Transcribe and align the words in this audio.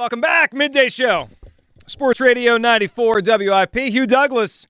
Welcome 0.00 0.22
back, 0.22 0.54
midday 0.54 0.88
show. 0.88 1.28
Sports 1.86 2.20
Radio 2.20 2.56
94 2.56 3.20
WIP. 3.20 3.76
Hugh 3.76 4.06
Douglas, 4.06 4.66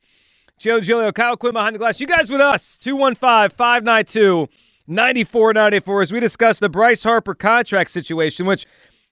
Joe 0.58 0.80
Giglio, 0.80 1.12
Kyle 1.12 1.36
Quinn 1.36 1.52
behind 1.52 1.76
the 1.76 1.78
glass. 1.78 2.00
You 2.00 2.08
guys 2.08 2.28
with 2.28 2.40
us, 2.40 2.76
215 2.78 3.56
592 3.56 4.48
9494, 4.88 6.02
as 6.02 6.10
we 6.10 6.18
discuss 6.18 6.58
the 6.58 6.68
Bryce 6.68 7.04
Harper 7.04 7.36
contract 7.36 7.92
situation, 7.92 8.44
which 8.44 8.66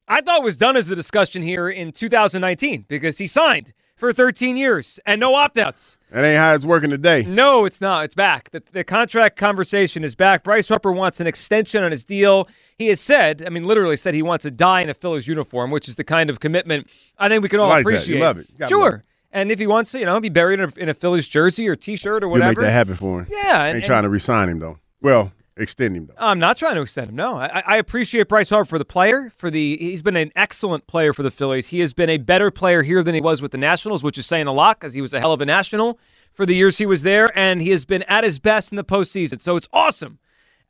I 0.08 0.20
thought 0.20 0.42
was 0.42 0.56
done 0.56 0.76
as 0.76 0.90
a 0.90 0.96
discussion 0.96 1.40
here 1.40 1.68
in 1.68 1.92
2019 1.92 2.86
because 2.88 3.18
he 3.18 3.28
signed 3.28 3.72
for 3.98 4.12
13 4.12 4.56
years 4.56 4.98
and 5.04 5.20
no 5.20 5.34
opt 5.34 5.58
outs. 5.58 5.96
That 6.10 6.24
ain't 6.24 6.38
how 6.38 6.54
it's 6.54 6.64
working 6.64 6.88
today. 6.88 7.24
No, 7.26 7.66
it's 7.66 7.82
not. 7.82 8.04
It's 8.06 8.14
back. 8.14 8.50
The, 8.50 8.62
the 8.72 8.82
contract 8.84 9.36
conversation 9.36 10.04
is 10.04 10.14
back. 10.14 10.42
Bryce 10.44 10.68
Harper 10.68 10.90
wants 10.92 11.20
an 11.20 11.26
extension 11.26 11.82
on 11.82 11.90
his 11.90 12.04
deal. 12.04 12.48
He 12.78 12.86
has 12.86 13.00
said, 13.00 13.42
I 13.46 13.50
mean, 13.50 13.64
literally 13.64 13.96
said 13.96 14.14
he 14.14 14.22
wants 14.22 14.44
to 14.44 14.50
die 14.50 14.80
in 14.80 14.88
a 14.88 14.94
Phillies 14.94 15.28
uniform, 15.28 15.70
which 15.70 15.88
is 15.88 15.96
the 15.96 16.04
kind 16.04 16.30
of 16.30 16.40
commitment 16.40 16.86
I 17.18 17.28
think 17.28 17.42
we 17.42 17.48
can 17.50 17.60
all 17.60 17.68
like 17.68 17.82
appreciate. 17.82 18.20
love 18.20 18.38
it. 18.38 18.46
Sure. 18.68 18.84
love 18.90 18.94
it. 19.00 19.02
And 19.30 19.52
if 19.52 19.58
he 19.58 19.66
wants 19.66 19.90
to, 19.92 19.98
you 19.98 20.06
know, 20.06 20.18
be 20.20 20.30
buried 20.30 20.60
in 20.60 20.70
a, 20.74 20.80
in 20.80 20.88
a 20.88 20.94
Phillies 20.94 21.28
jersey 21.28 21.68
or 21.68 21.76
T-shirt 21.76 22.24
or 22.24 22.28
whatever, 22.28 22.52
You 22.52 22.56
make 22.56 22.66
that 22.66 22.72
happen 22.72 22.94
for 22.96 23.20
him. 23.22 23.26
Yeah, 23.30 23.64
and- 23.64 23.76
ain't 23.76 23.84
trying 23.84 24.04
to 24.04 24.08
resign 24.08 24.48
him 24.48 24.60
though. 24.60 24.78
Well, 25.02 25.32
extend 25.58 25.96
him 25.96 26.06
though. 26.06 26.14
Oh, 26.18 26.28
I'm 26.28 26.38
not 26.38 26.56
trying 26.56 26.74
to 26.76 26.82
extend 26.82 27.10
him. 27.10 27.16
No, 27.16 27.38
I, 27.38 27.62
I 27.66 27.76
appreciate 27.76 28.28
Bryce 28.28 28.50
Harper 28.50 28.68
for 28.68 28.78
the 28.78 28.84
player. 28.84 29.30
For 29.36 29.50
the 29.50 29.76
he's 29.78 30.02
been 30.02 30.16
an 30.16 30.32
excellent 30.36 30.86
player 30.86 31.12
for 31.12 31.22
the 31.22 31.30
Phillies. 31.30 31.68
He 31.68 31.80
has 31.80 31.92
been 31.92 32.10
a 32.10 32.18
better 32.18 32.50
player 32.50 32.82
here 32.82 33.02
than 33.02 33.14
he 33.14 33.20
was 33.20 33.42
with 33.42 33.52
the 33.52 33.58
Nationals, 33.58 34.02
which 34.02 34.18
is 34.18 34.26
saying 34.26 34.46
a 34.46 34.52
lot 34.52 34.80
because 34.80 34.94
he 34.94 35.00
was 35.00 35.12
a 35.12 35.20
hell 35.20 35.32
of 35.32 35.40
a 35.40 35.46
national 35.46 35.98
for 36.32 36.46
the 36.46 36.54
years 36.54 36.78
he 36.78 36.86
was 36.86 37.02
there, 37.02 37.36
and 37.36 37.60
he 37.60 37.70
has 37.70 37.84
been 37.84 38.04
at 38.04 38.22
his 38.22 38.38
best 38.38 38.70
in 38.70 38.76
the 38.76 38.84
postseason. 38.84 39.40
So 39.40 39.56
it's 39.56 39.68
awesome, 39.72 40.18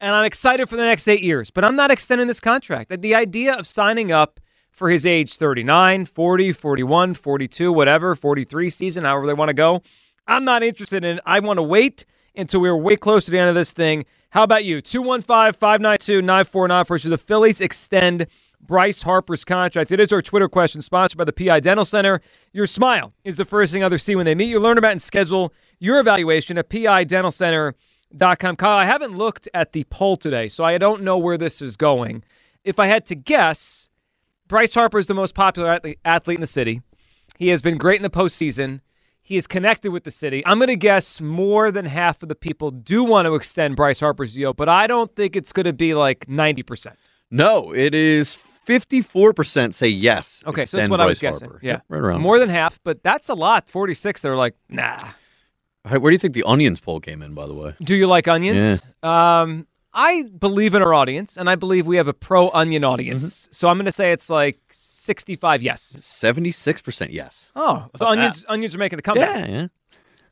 and 0.01 0.15
I'm 0.15 0.25
excited 0.25 0.69
for 0.69 0.77
the 0.77 0.85
next 0.85 1.07
eight 1.07 1.23
years. 1.23 1.51
But 1.51 1.65
I'm 1.65 1.77
not 1.77 1.91
extending 1.91 2.27
this 2.27 2.41
contract. 2.41 3.03
The 3.03 3.15
idea 3.15 3.55
of 3.55 3.67
signing 3.67 4.11
up 4.11 4.41
for 4.71 4.91
his 4.91 5.05
age 5.05 5.35
39, 5.35 6.07
40, 6.07 6.53
41, 6.53 7.15
42, 7.15 7.73
whatever, 7.73 8.15
43 8.15 8.71
season, 8.71 9.05
however 9.05 9.27
they 9.27 9.35
want 9.35 9.49
to 9.49 9.55
go. 9.55 9.83
I'm 10.27 10.45
not 10.45 10.63
interested 10.63 11.05
in 11.05 11.19
it. 11.19 11.23
I 11.27 11.41
want 11.41 11.59
to 11.59 11.63
wait 11.63 12.05
until 12.37 12.61
we're 12.61 12.77
way 12.77 12.97
close 12.97 13.25
to 13.25 13.31
the 13.31 13.39
end 13.39 13.49
of 13.49 13.55
this 13.55 13.73
thing. 13.73 14.07
How 14.31 14.43
about 14.43 14.65
you? 14.65 14.83
215 14.83 15.59
592 15.59 16.21
9494. 16.21 16.99
Should 16.99 17.13
the 17.13 17.19
Phillies 17.19 17.61
extend 17.63 18.27
Bryce 18.61 19.03
Harper's 19.03 19.43
contract? 19.43 19.91
It 19.91 20.01
is 20.01 20.13
our 20.13 20.21
Twitter 20.21 20.51
question 20.51 20.83
sponsored 20.83 21.17
by 21.17 21.25
the 21.25 21.33
PI 21.33 21.61
Dental 21.61 21.85
Center. 21.85 22.21
Your 22.53 22.67
smile 22.67 23.15
is 23.25 23.39
the 23.39 23.47
first 23.47 23.73
thing 23.73 23.83
others 23.83 24.03
see 24.03 24.17
when 24.17 24.27
they 24.27 24.35
meet 24.35 24.51
you. 24.51 24.61
Learn 24.61 24.77
about 24.77 24.93
and 24.93 25.01
schedule 25.01 25.55
your 25.79 25.99
evaluation 25.99 26.59
at 26.59 26.69
PIDentalCenter.com. 26.69 28.57
Kyle, 28.57 28.77
I 28.77 28.85
haven't 28.85 29.17
looked 29.17 29.49
at 29.55 29.73
the 29.73 29.85
poll 29.85 30.17
today, 30.17 30.49
so 30.49 30.63
I 30.63 30.77
don't 30.77 31.03
know 31.03 31.17
where 31.17 31.39
this 31.39 31.63
is 31.63 31.77
going. 31.77 32.23
If 32.65 32.79
I 32.79 32.87
had 32.87 33.07
to 33.07 33.15
guess, 33.15 33.89
Bryce 34.47 34.75
Harper 34.75 34.99
is 34.99 35.07
the 35.07 35.15
most 35.15 35.35
popular 35.35 35.71
athlete, 35.71 36.01
athlete 36.05 36.37
in 36.37 36.43
the 36.43 36.47
city. 36.47 36.83
He 37.39 37.49
has 37.49 37.63
been 37.63 37.79
great 37.79 37.97
in 37.97 38.03
the 38.03 38.11
postseason. 38.11 38.81
He 39.29 39.37
is 39.37 39.47
connected 39.47 39.91
with 39.91 40.05
the 40.05 40.11
city. 40.11 40.43
I'm 40.47 40.59
going 40.59 40.69
to 40.69 40.77
guess 40.77 41.21
more 41.21 41.71
than 41.71 41.85
half 41.85 42.23
of 42.23 42.31
the 42.31 42.35
people 42.35 42.71
do 42.71 43.05
want 43.05 43.27
to 43.27 43.35
extend 43.35 43.77
Bryce 43.77 44.01
Harper's 44.01 44.33
deal, 44.33 44.55
but 44.55 44.71
I 44.71 44.87
don't 44.87 45.15
think 45.15 45.37
it's 45.37 45.53
going 45.53 45.65
to 45.65 45.75
be 45.75 45.93
like 45.93 46.25
90%. 46.29 46.95
No, 47.31 47.75
it 47.75 47.95
is 47.95 48.39
54% 48.67 49.75
say 49.75 49.89
yes. 49.89 50.43
Okay, 50.47 50.65
so 50.65 50.79
that's 50.79 50.89
what 50.89 51.03
I 51.03 51.05
was 51.05 51.21
Bryce 51.21 51.33
guessing. 51.33 51.49
Harper. 51.51 51.61
Yeah. 51.63 51.73
Yep, 51.73 51.85
right 51.91 51.99
around. 51.99 52.23
More 52.23 52.39
than 52.39 52.49
half, 52.49 52.81
but 52.85 53.03
that's 53.03 53.29
a 53.29 53.35
lot. 53.35 53.69
46 53.69 54.23
they're 54.23 54.35
like, 54.35 54.55
nah. 54.71 54.99
Where 55.83 56.01
do 56.01 56.11
you 56.11 56.19
think 56.19 56.33
the 56.33 56.45
onions 56.45 56.81
poll 56.81 56.99
came 56.99 57.21
in, 57.21 57.35
by 57.35 57.47
the 57.47 57.55
way? 57.55 57.75
Do 57.83 57.95
you 57.95 58.07
like 58.07 58.29
onions? 58.29 58.81
Um, 59.03 59.67
I 59.93 60.23
believe 60.39 60.75
in 60.75 60.81
our 60.81 60.95
audience, 60.95 61.37
and 61.37 61.51
I 61.51 61.55
believe 61.55 61.87
we 61.87 61.99
have 61.99 62.09
a 62.09 62.15
pro 62.15 62.49
onion 62.49 62.83
audience. 62.83 63.25
Mm-hmm. 63.25 63.53
So 63.53 63.69
I'm 63.69 63.77
going 63.77 63.85
to 63.85 63.93
say 63.93 64.13
it's 64.13 64.31
like 64.31 64.59
65 65.09 65.63
yes. 65.63 65.97
76% 65.99 67.09
yes. 67.11 67.49
Oh, 67.57 67.87
so 67.97 68.07
onions 68.07 68.45
onions 68.47 68.75
are 68.75 68.79
making 68.79 68.99
the 68.99 69.03
comeback. 69.03 69.49
Yeah, 69.49 69.57
yeah. 69.57 69.67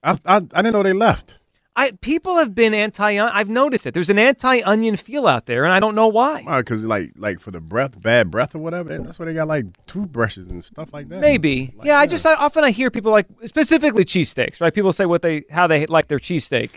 I, 0.03 0.11
I 0.27 0.37
I 0.37 0.63
didn't 0.63 0.75
know 0.75 0.83
they 0.83 0.93
left. 0.93 1.39
I 1.75 1.93
people 1.93 2.37
have 2.37 2.55
been 2.55 2.75
anti. 2.75 3.19
I've 3.19 3.49
noticed 3.49 3.87
it. 3.87 3.95
There's 3.95 4.11
an 4.11 4.19
anti-onion 4.19 4.97
feel 4.97 5.27
out 5.27 5.47
there, 5.47 5.65
and 5.65 5.73
I 5.73 5.81
don't 5.81 5.95
know 5.95 6.09
why. 6.09 6.43
Why? 6.43 6.61
Because 6.61 6.85
like 6.85 7.13
like 7.17 7.41
for 7.41 7.51
the 7.51 7.61
breath, 7.61 8.01
bad 8.01 8.31
breath 8.31 8.55
or 8.55 8.59
whatever. 8.59 8.99
That's 8.99 9.19
why 9.19 9.25
they 9.25 9.35
got 9.35 9.49
like 9.49 9.65
toothbrushes 9.87 10.47
and 10.47 10.63
stuff 10.63 10.93
like 10.93 11.09
that. 11.09 11.21
Maybe. 11.21 11.73
Like, 11.75 11.87
yeah, 11.87 11.99
I 11.99 12.07
just 12.07 12.27
I, 12.27 12.35
often 12.35 12.65
I 12.65 12.71
hear 12.71 12.91
people 12.91 13.13
like 13.13 13.27
specifically 13.47 14.05
cheesesteaks, 14.05 14.61
right? 14.61 14.73
People 14.75 14.93
say 14.93 15.07
what 15.07 15.23
they 15.23 15.45
how 15.51 15.67
they 15.67 15.87
like 15.87 16.09
their 16.09 16.19
cheesesteak. 16.19 16.71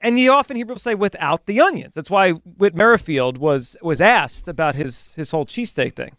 And 0.00 0.20
you 0.20 0.30
often 0.30 0.56
hear 0.56 0.66
people 0.66 0.78
say 0.78 0.94
without 0.94 1.46
the 1.46 1.60
onions. 1.60 1.94
That's 1.94 2.10
why 2.10 2.32
Whit 2.32 2.74
Merrifield 2.74 3.38
was 3.38 3.76
was 3.82 4.00
asked 4.00 4.48
about 4.48 4.74
his 4.74 5.14
his 5.14 5.30
whole 5.30 5.46
cheesesteak 5.46 5.94
thing. 5.94 6.16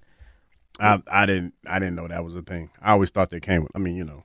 I 0.79 1.01
I 1.07 1.25
didn't 1.25 1.53
I 1.65 1.79
didn't 1.79 1.95
know 1.95 2.07
that 2.07 2.23
was 2.23 2.35
a 2.35 2.41
thing. 2.41 2.69
I 2.81 2.91
always 2.91 3.09
thought 3.09 3.29
they 3.31 3.39
came 3.39 3.63
with. 3.63 3.71
I 3.75 3.79
mean, 3.79 3.95
you 3.95 4.03
know. 4.03 4.23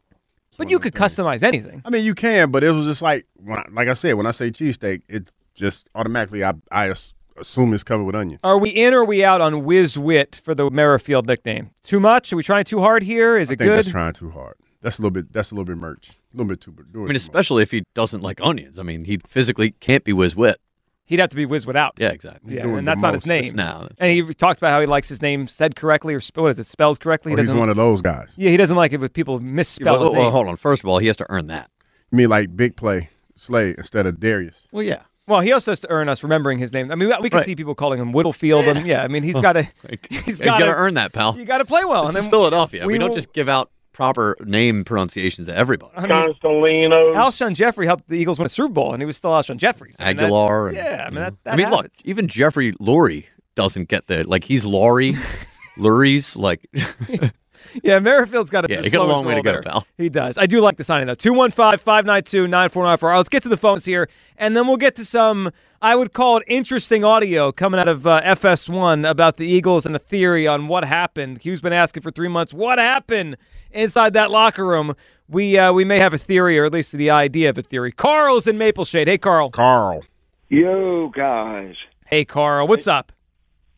But 0.58 0.70
you 0.70 0.78
could 0.78 0.94
things. 0.94 1.14
customize 1.14 1.42
anything. 1.42 1.82
I 1.84 1.90
mean, 1.90 2.04
you 2.04 2.14
can, 2.14 2.50
but 2.50 2.62
it 2.62 2.70
was 2.70 2.86
just 2.86 3.02
like 3.02 3.26
when 3.36 3.58
I, 3.58 3.64
like 3.72 3.88
I 3.88 3.94
said 3.94 4.14
when 4.14 4.26
I 4.26 4.32
say 4.32 4.50
cheesesteak, 4.50 5.02
it's 5.08 5.32
just 5.54 5.88
automatically 5.94 6.44
I 6.44 6.54
I 6.70 6.94
assume 7.38 7.74
it's 7.74 7.82
covered 7.82 8.04
with 8.04 8.14
onion. 8.14 8.38
Are 8.44 8.58
we 8.58 8.70
in 8.70 8.94
or 8.94 9.00
are 9.00 9.04
we 9.04 9.24
out 9.24 9.40
on 9.40 9.64
Whiz 9.64 9.98
Wit 9.98 10.40
for 10.44 10.54
the 10.54 10.70
Merrifield 10.70 11.26
nickname? 11.26 11.70
Too 11.82 12.00
much? 12.00 12.32
Are 12.32 12.36
we 12.36 12.42
trying 12.42 12.64
too 12.64 12.80
hard 12.80 13.02
here? 13.02 13.36
Is 13.36 13.50
I 13.50 13.54
it 13.54 13.58
think 13.58 13.70
good? 13.70 13.78
that's 13.78 13.88
trying 13.88 14.12
too 14.12 14.30
hard. 14.30 14.54
That's 14.82 14.98
a 14.98 15.02
little 15.02 15.12
bit. 15.12 15.32
That's 15.32 15.50
a 15.50 15.54
little 15.54 15.64
bit 15.64 15.76
merch. 15.76 16.10
A 16.10 16.36
little 16.36 16.48
bit 16.48 16.60
too. 16.60 16.74
I 16.94 16.98
mean, 16.98 17.16
especially 17.16 17.62
if 17.62 17.70
he 17.70 17.84
doesn't 17.94 18.20
like 18.22 18.40
onions. 18.42 18.78
I 18.78 18.82
mean, 18.82 19.04
he 19.04 19.19
physically 19.19 19.72
can't 19.80 20.04
be 20.04 20.12
whiz 20.12 20.36
wit. 20.36 20.60
He'd 21.04 21.18
have 21.18 21.30
to 21.30 21.36
be 21.36 21.44
Whiz 21.46 21.66
Without. 21.66 21.94
Yeah, 21.98 22.10
exactly. 22.10 22.54
Yeah, 22.56 22.62
doing 22.62 22.78
and 22.78 22.88
that's 22.88 23.00
not 23.00 23.12
his 23.12 23.26
name. 23.26 23.54
No, 23.54 23.88
and 24.00 24.10
he 24.10 24.22
talked 24.34 24.58
about 24.58 24.70
how 24.70 24.80
he 24.80 24.86
likes 24.86 25.08
his 25.08 25.20
name 25.20 25.46
said 25.48 25.76
correctly 25.76 26.14
or 26.14 26.20
sp- 26.22 26.38
what 26.38 26.50
is 26.52 26.58
it 26.58 26.66
spelled 26.66 27.00
correctly. 27.00 27.32
Oh, 27.32 27.36
He 27.36 27.40
he's 27.40 27.48
doesn't. 27.48 27.58
one 27.58 27.68
of 27.68 27.76
those 27.76 28.00
guys. 28.00 28.32
yeah, 28.36 28.50
he 28.50 28.56
doesn't 28.56 28.76
like 28.76 28.92
it 28.92 28.98
when 29.00 29.08
people 29.10 29.38
misspell 29.40 29.94
well, 29.94 30.02
his 30.04 30.12
well, 30.12 30.22
name. 30.22 30.32
hold 30.32 30.48
on. 30.48 30.56
First 30.56 30.82
of 30.84 30.88
all, 30.88 30.98
he 30.98 31.08
has 31.08 31.16
to 31.18 31.26
earn 31.28 31.48
that. 31.48 31.70
You 32.10 32.18
mean 32.18 32.28
like 32.30 32.56
big 32.56 32.76
play 32.76 33.10
Slay 33.36 33.74
instead 33.76 34.06
of 34.06 34.20
Darius? 34.20 34.68
Well, 34.70 34.84
yeah. 34.84 35.02
Well, 35.26 35.40
he 35.40 35.52
also 35.52 35.70
has 35.72 35.80
to 35.80 35.90
earn 35.90 36.08
us 36.08 36.22
remembering 36.22 36.58
his 36.58 36.72
name. 36.72 36.90
I 36.90 36.94
mean, 36.94 37.08
we, 37.08 37.14
we 37.22 37.30
can 37.30 37.38
Right. 37.38 37.46
see 37.46 37.54
people 37.56 37.74
calling 37.74 38.00
him 38.00 38.12
Whittlefield, 38.12 38.64
and 38.66 38.86
yeah, 38.86 39.02
I 39.02 39.08
mean, 39.08 39.22
he's 39.22 39.36
oh, 39.36 39.40
got 39.42 39.52
to. 39.54 39.69
Like, 39.88 40.06
He's 40.10 40.40
you 40.40 40.44
got 40.46 40.58
got 40.60 40.66
to 40.66 40.72
to 40.72 40.74
earn 40.76 40.94
that, 40.94 41.12
pal. 41.12 41.36
You 41.38 41.44
got 41.44 41.58
to 41.58 41.64
play 41.64 41.84
well. 41.84 42.02
This 42.02 42.10
and 42.10 42.19
is 42.19 42.24
then 42.24 42.30
Philadelphia. 42.30 42.87
We, 42.87 42.94
we 42.94 42.98
don't 42.98 43.10
will- 43.10 43.16
just 43.16 43.32
give 43.32 43.48
out 43.48 43.70
proper 44.02 44.37
name 44.44 44.82
pronunciations 44.84 45.46
to 45.46 45.56
everybody. 45.56 45.93
Constantino. 46.08 47.14
Alshon 47.14 47.54
Jeffery 47.54 47.87
helped 47.87 48.08
the 48.08 48.16
Eagles 48.16 48.37
win 48.38 48.46
a 48.46 48.49
Super 48.49 48.69
Bowl, 48.69 48.93
and 48.93 49.00
he 49.00 49.06
was 49.06 49.16
still 49.16 49.31
Alshon 49.31 49.58
Jeffries. 49.58 49.94
I 50.00 50.08
mean, 50.08 50.16
that- 50.16 50.25
Aguilar. 50.25 50.69
and- 50.69 50.76
yeah, 50.76 51.04
I 51.06 51.10
mean 51.10 51.20
that. 51.20 51.34
that 51.44 51.52
I 51.54 51.56
mean, 51.56 51.70
look, 51.70 51.87
even 52.04 52.26
Jeffrey 52.26 52.72
Lurie 52.75 53.26
doesn't 53.54 53.88
get 53.88 54.08
the 54.08 54.25
like 54.25 54.43
he's 54.43 54.64
Laurie, 54.64 55.14
Lurie's 55.78 56.37
like 56.37 56.69
Yeah, 57.82 57.99
Merrifield's 57.99 58.50
got 58.50 58.64
a 58.64 58.69
Yeah, 58.73 58.81
just 58.81 58.93
got 58.93 59.03
a 59.03 59.06
slow 59.06 59.14
long 59.14 59.25
way 59.25 59.35
to 59.35 59.43
go, 59.43 59.53
there. 59.53 59.62
pal. 59.62 59.87
He 59.99 60.09
does. 60.09 60.38
I 60.38 60.47
do 60.47 60.61
like 60.61 60.76
the 60.76 60.85
signing 60.85 61.06
though. 61.06 61.14
215-592-9494. 61.14 63.17
Let's 63.17 63.29
get 63.29 63.43
to 63.44 63.49
the 63.49 63.56
phones 63.56 63.85
here, 63.85 64.09
and 64.37 64.56
then 64.56 64.67
we'll 64.67 64.76
get 64.76 64.94
to 64.97 65.05
some. 65.05 65.50
I 65.81 65.97
would 65.97 66.12
call 66.12 66.37
it 66.37 66.44
interesting 66.47 67.05
audio 67.05 67.50
coming 67.50 67.81
out 67.81 67.88
of 67.88 68.06
uh, 68.06 68.20
FS1 68.23 69.09
about 69.09 69.37
the 69.37 69.47
Eagles 69.47 69.85
and 69.85 69.97
a 69.97 69.99
theory 69.99 70.47
on 70.47 70.69
what 70.69 70.85
happened. 70.85 71.38
Hugh's 71.44 71.61
been 71.61 71.73
asking 71.73 72.05
for 72.05 72.12
three 72.12 72.29
months. 72.29 72.55
What 72.55 72.79
happened 72.79 73.37
inside 73.73 74.12
that 74.12 74.31
locker 74.31 74.65
room? 74.65 74.94
We 75.29 75.58
uh, 75.58 75.73
we 75.73 75.85
may 75.85 75.99
have 75.99 76.15
a 76.15 76.19
theory, 76.19 76.56
or 76.58 76.67
at 76.67 76.73
least 76.73 76.93
the 76.93 77.11
idea 77.11 77.50
of 77.50 77.58
a 77.58 77.62
theory. 77.62 77.91
Carl's 77.91 78.47
in 78.47 78.58
Maple 78.58 78.85
Shade. 78.85 79.08
Hey, 79.08 79.19
Carl. 79.19 79.50
Carl. 79.50 80.03
Yo, 80.49 81.08
guys. 81.08 81.75
Hey, 82.06 82.25
Carl. 82.25 82.69
What's 82.69 82.87
up? 82.87 83.11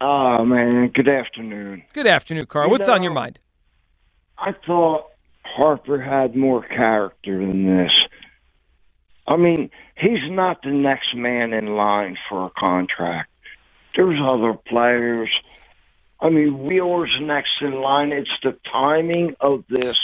Oh, 0.01 0.45
man. 0.45 0.89
Good 0.93 1.09
afternoon. 1.09 1.85
Good 1.93 2.09
afternoon, 2.09 2.47
Carl. 2.47 2.67
You 2.67 2.73
What's 2.73 2.89
on 2.89 3.05
your 3.05 3.13
mind? 3.13 3.39
I 4.39 4.53
thought 4.67 5.07
Harper 5.45 6.01
had 6.01 6.35
more 6.35 6.63
character 6.63 7.39
than 7.39 7.65
this. 7.65 7.93
I 9.27 9.37
mean, 9.37 9.71
he's 9.97 10.31
not 10.31 10.63
the 10.63 10.71
next 10.71 11.15
man 11.15 11.53
in 11.53 11.77
line 11.77 12.17
for 12.29 12.47
a 12.47 12.51
contract. 12.51 13.31
There's 13.97 14.17
other 14.21 14.55
players. 14.55 15.31
I 16.21 16.29
mean, 16.31 16.67
Wheeler's 16.67 17.17
next 17.21 17.53
in 17.61 17.81
line. 17.81 18.13
It's 18.13 18.29
the 18.43 18.57
timing 18.71 19.37
of 19.41 19.65
this 19.69 19.99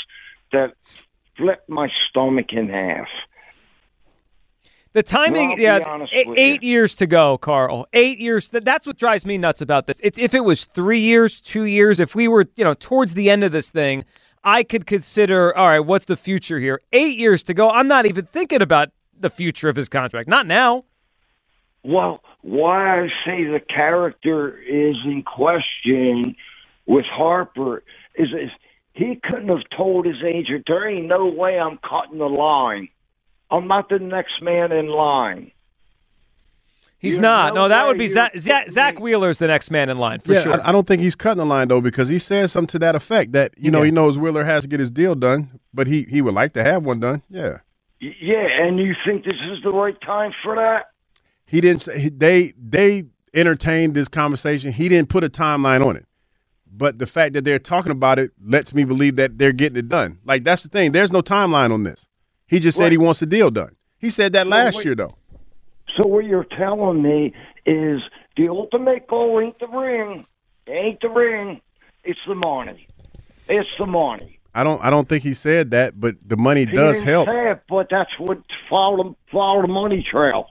that 0.53 0.75
flipped 1.37 1.69
my 1.69 1.89
stomach 2.09 2.53
in 2.53 2.69
half. 2.69 3.09
The 4.93 5.05
timing, 5.05 5.51
Well, 5.51 5.61
yeah, 5.61 6.07
eight, 6.13 6.65
years 6.65 6.97
to 6.97 7.07
go, 7.07 7.39
Carl. 7.39 7.87
Eight 7.93 8.19
years. 8.19 8.51
That's 8.51 8.89
what 8.89 8.99
drives 8.99 9.25
me 9.25 9.39
nuts 9.39 9.61
about 9.61 9.87
this. 9.87 10.01
It's 10.03 10.19
if 10.19 10.35
it 10.35 10.45
was 10.45 10.65
three 10.65 10.99
years, 10.99 11.41
two 11.41 11.63
years, 11.65 12.01
if 12.01 12.17
we 12.17 12.27
were, 12.27 12.47
you 12.57 12.65
know, 12.65 12.75
towards 12.75 13.15
the 13.15 13.31
end 13.31 13.45
of 13.45 13.53
this 13.53 13.71
thing, 13.71 14.05
I 14.43 14.65
could 14.65 14.87
consider, 14.87 15.57
all 15.57 15.69
right, 15.69 15.81
what's 15.81 16.07
the 16.07 16.17
future 16.17 16.59
here? 16.59 16.81
Eight 16.93 17.17
years 17.19 17.45
to 17.45 17.55
go. 17.55 17.71
I'm 17.71 17.87
not 17.87 18.07
even 18.07 18.27
thinking 18.27 18.63
about 18.63 18.89
the 19.19 19.31
future 19.31 19.69
of 19.69 19.77
his 19.77 19.89
contract. 19.89 20.29
Not 20.29 20.47
now. 20.47 20.85
Well, 21.85 22.21
why 22.43 23.03
I 23.03 23.09
say 23.25 23.45
the 23.45 23.61
character 23.61 24.59
is 24.59 24.97
in 25.05 25.23
question 25.23 26.35
with 26.87 27.05
Harper 27.07 27.85
is, 28.17 28.29
is 28.31 28.51
he 28.95 29.21
couldn't 29.23 29.49
have 29.49 29.69
told 29.77 30.05
his 30.05 30.23
agent, 30.25 30.65
there 30.67 30.89
ain't 30.89 31.07
no 31.07 31.27
way 31.27 31.59
I'm 31.59 31.79
cutting 31.79 32.19
the 32.19 32.29
line. 32.29 32.89
I'm 33.51 33.67
not 33.67 33.89
the 33.89 33.99
next 33.99 34.43
man 34.43 34.73
in 34.73 34.89
line. 34.89 35.53
He's 36.99 37.15
You're 37.15 37.23
not. 37.23 37.55
No, 37.55 37.67
that 37.69 37.87
would 37.87 37.97
be 37.97 38.07
Zach, 38.09 38.39
Zach, 38.39 38.65
putting 38.65 38.75
Zach 38.75 38.97
me- 38.97 39.03
Wheeler's 39.05 39.39
the 39.39 39.47
next 39.47 39.71
man 39.71 39.89
in 39.89 39.97
line 39.99 40.21
for 40.21 40.35
yeah, 40.35 40.43
sure. 40.43 40.61
I, 40.61 40.69
I 40.69 40.73
don't 40.73 40.87
think 40.87 41.01
he's 41.01 41.17
cutting 41.17 41.39
the 41.39 41.47
line 41.47 41.69
though 41.69 41.81
because 41.81 42.11
he 42.11 42.19
said 42.19 42.51
something 42.51 42.67
to 42.69 42.79
that 42.81 42.95
effect 42.95 43.33
that 43.33 43.55
you 43.57 43.71
know 43.71 43.79
did. 43.81 43.87
he 43.87 43.91
knows 43.91 44.19
Wheeler 44.19 44.45
has 44.45 44.65
to 44.65 44.69
get 44.69 44.81
his 44.81 44.91
deal 44.91 45.15
done, 45.15 45.61
but 45.73 45.87
he 45.87 46.03
he 46.11 46.21
would 46.21 46.35
like 46.35 46.53
to 46.55 46.63
have 46.63 46.85
one 46.85 47.01
done. 47.01 47.23
Yeah, 47.31 47.61
Yeah, 48.01 48.47
and 48.63 48.79
you 48.79 48.95
think 49.07 49.25
this 49.25 49.37
is 49.51 49.63
the 49.63 49.71
right 49.71 49.99
time 50.03 50.33
for 50.43 50.55
that? 50.57 50.89
he 51.47 51.61
didn't 51.63 51.81
say 51.83 52.11
they 52.11 52.53
they 52.63 53.05
entertained 53.33 53.95
this 53.95 54.09
conversation. 54.09 54.71
He 54.71 54.91
didn't 54.91 55.09
put 55.09 55.25
a 55.25 55.31
timeline 55.31 55.85
on 55.85 55.97
it, 55.97 56.07
but 56.71 56.99
the 56.99 57.07
fact 57.07 57.33
that 57.33 57.45
they're 57.47 57.59
talking 57.59 57.93
about 57.93 58.19
it 58.19 58.33
lets 58.45 58.75
me 58.75 58.85
believe 58.85 59.17
that 59.17 59.39
they're 59.39 59.53
getting 59.53 59.79
it 59.79 59.89
done. 59.89 60.19
Like 60.27 60.45
that's 60.45 60.65
the 60.65 60.69
thing. 60.69 60.93
There's 60.93 61.11
no 61.13 61.23
timeline 61.23 61.73
on 61.73 61.85
this. 61.85 62.07
He 62.51 62.59
just 62.59 62.77
said 62.77 62.85
Right. 62.85 62.93
he 62.93 62.99
wants 62.99 63.21
the 63.21 63.27
deal 63.27 63.51
done. 63.51 63.77
He 63.99 64.11
said 64.11 64.33
that 64.33 64.49
last 64.49 64.85
year 64.85 64.97
though. 64.97 65.15
So 65.97 66.09
what 66.09 66.25
you're 66.25 66.45
telling 66.45 67.01
me 67.01 67.33
is 67.65 68.01
the 68.37 68.49
ultimate 68.49 69.07
goal 69.07 69.41
ain't 69.41 69.59
the 69.61 69.69
ring. 69.69 70.27
It 70.67 70.73
ain't 70.73 71.01
the 71.01 71.09
ring. 71.11 71.61
It's 72.03 72.19
the 72.27 72.35
money. 72.35 72.89
It's 73.49 73.69
the 73.79 73.87
money. 73.87 74.39
I 74.53 74.65
don't 74.65 74.83
I 74.83 74.91
don't 74.91 75.09
think 75.09 75.23
he 75.23 75.33
said 75.33 75.71
that, 75.71 76.01
but 76.01 76.17
the 76.27 76.37
money 76.37 76.65
He 76.67 76.73
does 76.75 77.01
help. 77.03 77.29
it, 77.29 77.63
but 77.69 77.87
that's 77.89 78.11
what 78.19 78.39
follow 78.69 79.17
follow 79.31 79.63
the 79.63 79.69
money 79.69 80.05
trail. 80.11 80.47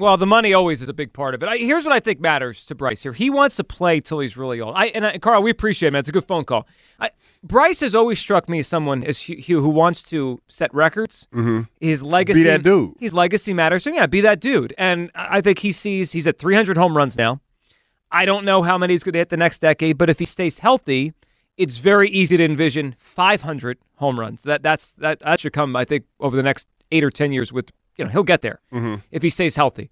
Well, 0.00 0.16
the 0.16 0.26
money 0.26 0.54
always 0.54 0.80
is 0.80 0.88
a 0.88 0.94
big 0.94 1.12
part 1.12 1.34
of 1.34 1.42
it. 1.42 1.48
I, 1.50 1.58
here's 1.58 1.84
what 1.84 1.92
I 1.92 2.00
think 2.00 2.20
matters 2.20 2.64
to 2.66 2.74
Bryce 2.74 3.02
here. 3.02 3.12
He 3.12 3.28
wants 3.28 3.56
to 3.56 3.64
play 3.64 4.00
till 4.00 4.20
he's 4.20 4.34
really 4.34 4.58
old. 4.58 4.74
I 4.74 4.86
and 4.86 5.06
I, 5.06 5.18
Carl, 5.18 5.42
we 5.42 5.50
appreciate 5.50 5.88
it, 5.88 5.90
man. 5.92 6.00
It's 6.00 6.08
a 6.08 6.12
good 6.12 6.26
phone 6.26 6.44
call. 6.44 6.66
I, 6.98 7.10
Bryce 7.42 7.80
has 7.80 7.94
always 7.94 8.18
struck 8.18 8.48
me 8.48 8.60
as 8.60 8.66
someone 8.66 9.04
as 9.04 9.18
Hugh, 9.18 9.60
who 9.60 9.68
wants 9.68 10.02
to 10.04 10.40
set 10.48 10.72
records. 10.74 11.26
Mm-hmm. 11.34 11.62
His 11.80 12.02
legacy, 12.02 12.40
be 12.40 12.44
that 12.44 12.62
dude. 12.62 12.94
His 12.98 13.12
legacy 13.12 13.52
matters. 13.52 13.84
So 13.84 13.90
yeah, 13.90 14.06
be 14.06 14.22
that 14.22 14.40
dude. 14.40 14.72
And 14.78 15.10
I 15.14 15.42
think 15.42 15.58
he 15.58 15.70
sees 15.70 16.12
he's 16.12 16.26
at 16.26 16.38
300 16.38 16.78
home 16.78 16.96
runs 16.96 17.14
now. 17.14 17.42
I 18.10 18.24
don't 18.24 18.46
know 18.46 18.62
how 18.62 18.78
many 18.78 18.94
he's 18.94 19.02
going 19.02 19.12
to 19.12 19.18
hit 19.18 19.28
the 19.28 19.36
next 19.36 19.58
decade, 19.58 19.98
but 19.98 20.08
if 20.08 20.18
he 20.18 20.24
stays 20.24 20.58
healthy, 20.58 21.12
it's 21.58 21.76
very 21.76 22.08
easy 22.08 22.38
to 22.38 22.44
envision 22.44 22.96
500 22.98 23.76
home 23.96 24.18
runs. 24.18 24.44
That 24.44 24.62
that's 24.62 24.94
that 24.94 25.20
that 25.20 25.40
should 25.40 25.52
come, 25.52 25.76
I 25.76 25.84
think, 25.84 26.06
over 26.20 26.36
the 26.36 26.42
next 26.42 26.68
eight 26.90 27.04
or 27.04 27.10
10 27.10 27.32
years. 27.32 27.52
With 27.52 27.70
you 28.00 28.06
know, 28.06 28.10
he'll 28.10 28.22
get 28.24 28.42
there 28.42 28.60
mm-hmm. 28.72 28.96
if 29.10 29.22
he 29.22 29.30
stays 29.30 29.54
healthy. 29.54 29.90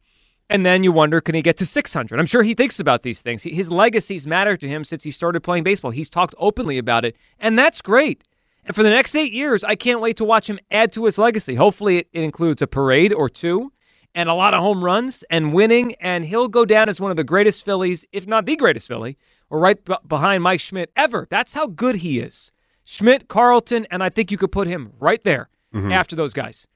And 0.50 0.64
then 0.64 0.82
you 0.82 0.92
wonder, 0.92 1.20
can 1.20 1.34
he 1.34 1.42
get 1.42 1.58
to 1.58 1.66
600? 1.66 2.18
I'm 2.18 2.26
sure 2.26 2.42
he 2.42 2.54
thinks 2.54 2.80
about 2.80 3.02
these 3.02 3.20
things. 3.20 3.42
He, 3.42 3.50
his 3.50 3.70
legacies 3.70 4.26
matter 4.26 4.56
to 4.56 4.66
him 4.66 4.82
since 4.82 5.02
he 5.02 5.10
started 5.10 5.42
playing 5.42 5.62
baseball. 5.62 5.90
He's 5.90 6.08
talked 6.08 6.34
openly 6.38 6.78
about 6.78 7.04
it, 7.04 7.16
and 7.38 7.58
that's 7.58 7.82
great. 7.82 8.24
And 8.64 8.74
for 8.74 8.82
the 8.82 8.88
next 8.88 9.14
eight 9.14 9.32
years, 9.32 9.62
I 9.62 9.74
can't 9.74 10.00
wait 10.00 10.16
to 10.16 10.24
watch 10.24 10.48
him 10.48 10.58
add 10.70 10.90
to 10.92 11.04
his 11.04 11.18
legacy. 11.18 11.54
Hopefully, 11.54 11.98
it, 11.98 12.08
it 12.12 12.22
includes 12.22 12.62
a 12.62 12.66
parade 12.66 13.12
or 13.12 13.28
two 13.28 13.72
and 14.14 14.28
a 14.28 14.34
lot 14.34 14.54
of 14.54 14.60
home 14.60 14.82
runs 14.82 15.22
and 15.30 15.52
winning, 15.52 15.94
and 16.00 16.24
he'll 16.24 16.48
go 16.48 16.64
down 16.64 16.88
as 16.88 17.00
one 17.00 17.10
of 17.10 17.16
the 17.16 17.24
greatest 17.24 17.64
Phillies, 17.64 18.06
if 18.10 18.26
not 18.26 18.46
the 18.46 18.56
greatest 18.56 18.88
Philly, 18.88 19.18
or 19.50 19.58
right 19.58 19.84
b- 19.84 19.94
behind 20.06 20.42
Mike 20.42 20.60
Schmidt 20.60 20.90
ever. 20.96 21.26
That's 21.30 21.52
how 21.52 21.66
good 21.66 21.96
he 21.96 22.20
is. 22.20 22.52
Schmidt, 22.84 23.28
Carlton, 23.28 23.86
and 23.90 24.02
I 24.02 24.08
think 24.08 24.30
you 24.30 24.38
could 24.38 24.50
put 24.50 24.66
him 24.66 24.92
right 24.98 25.22
there 25.22 25.50
mm-hmm. 25.74 25.92
after 25.92 26.16
those 26.16 26.32
guys. 26.32 26.66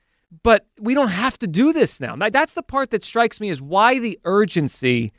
But 0.43 0.67
we 0.81 0.95
don't 0.95 1.09
have 1.09 1.39
to 1.39 1.47
do 1.47 1.73
this 1.73 2.01
now. 2.01 2.15
Now, 2.15 2.31
That's 2.31 2.55
the 2.55 2.63
part 2.63 2.91
that 2.91 3.05
strikes 3.05 3.41
me 3.41 3.51
is 3.51 3.61
why 3.61 3.99
the 3.99 4.19
urgency 4.25 5.13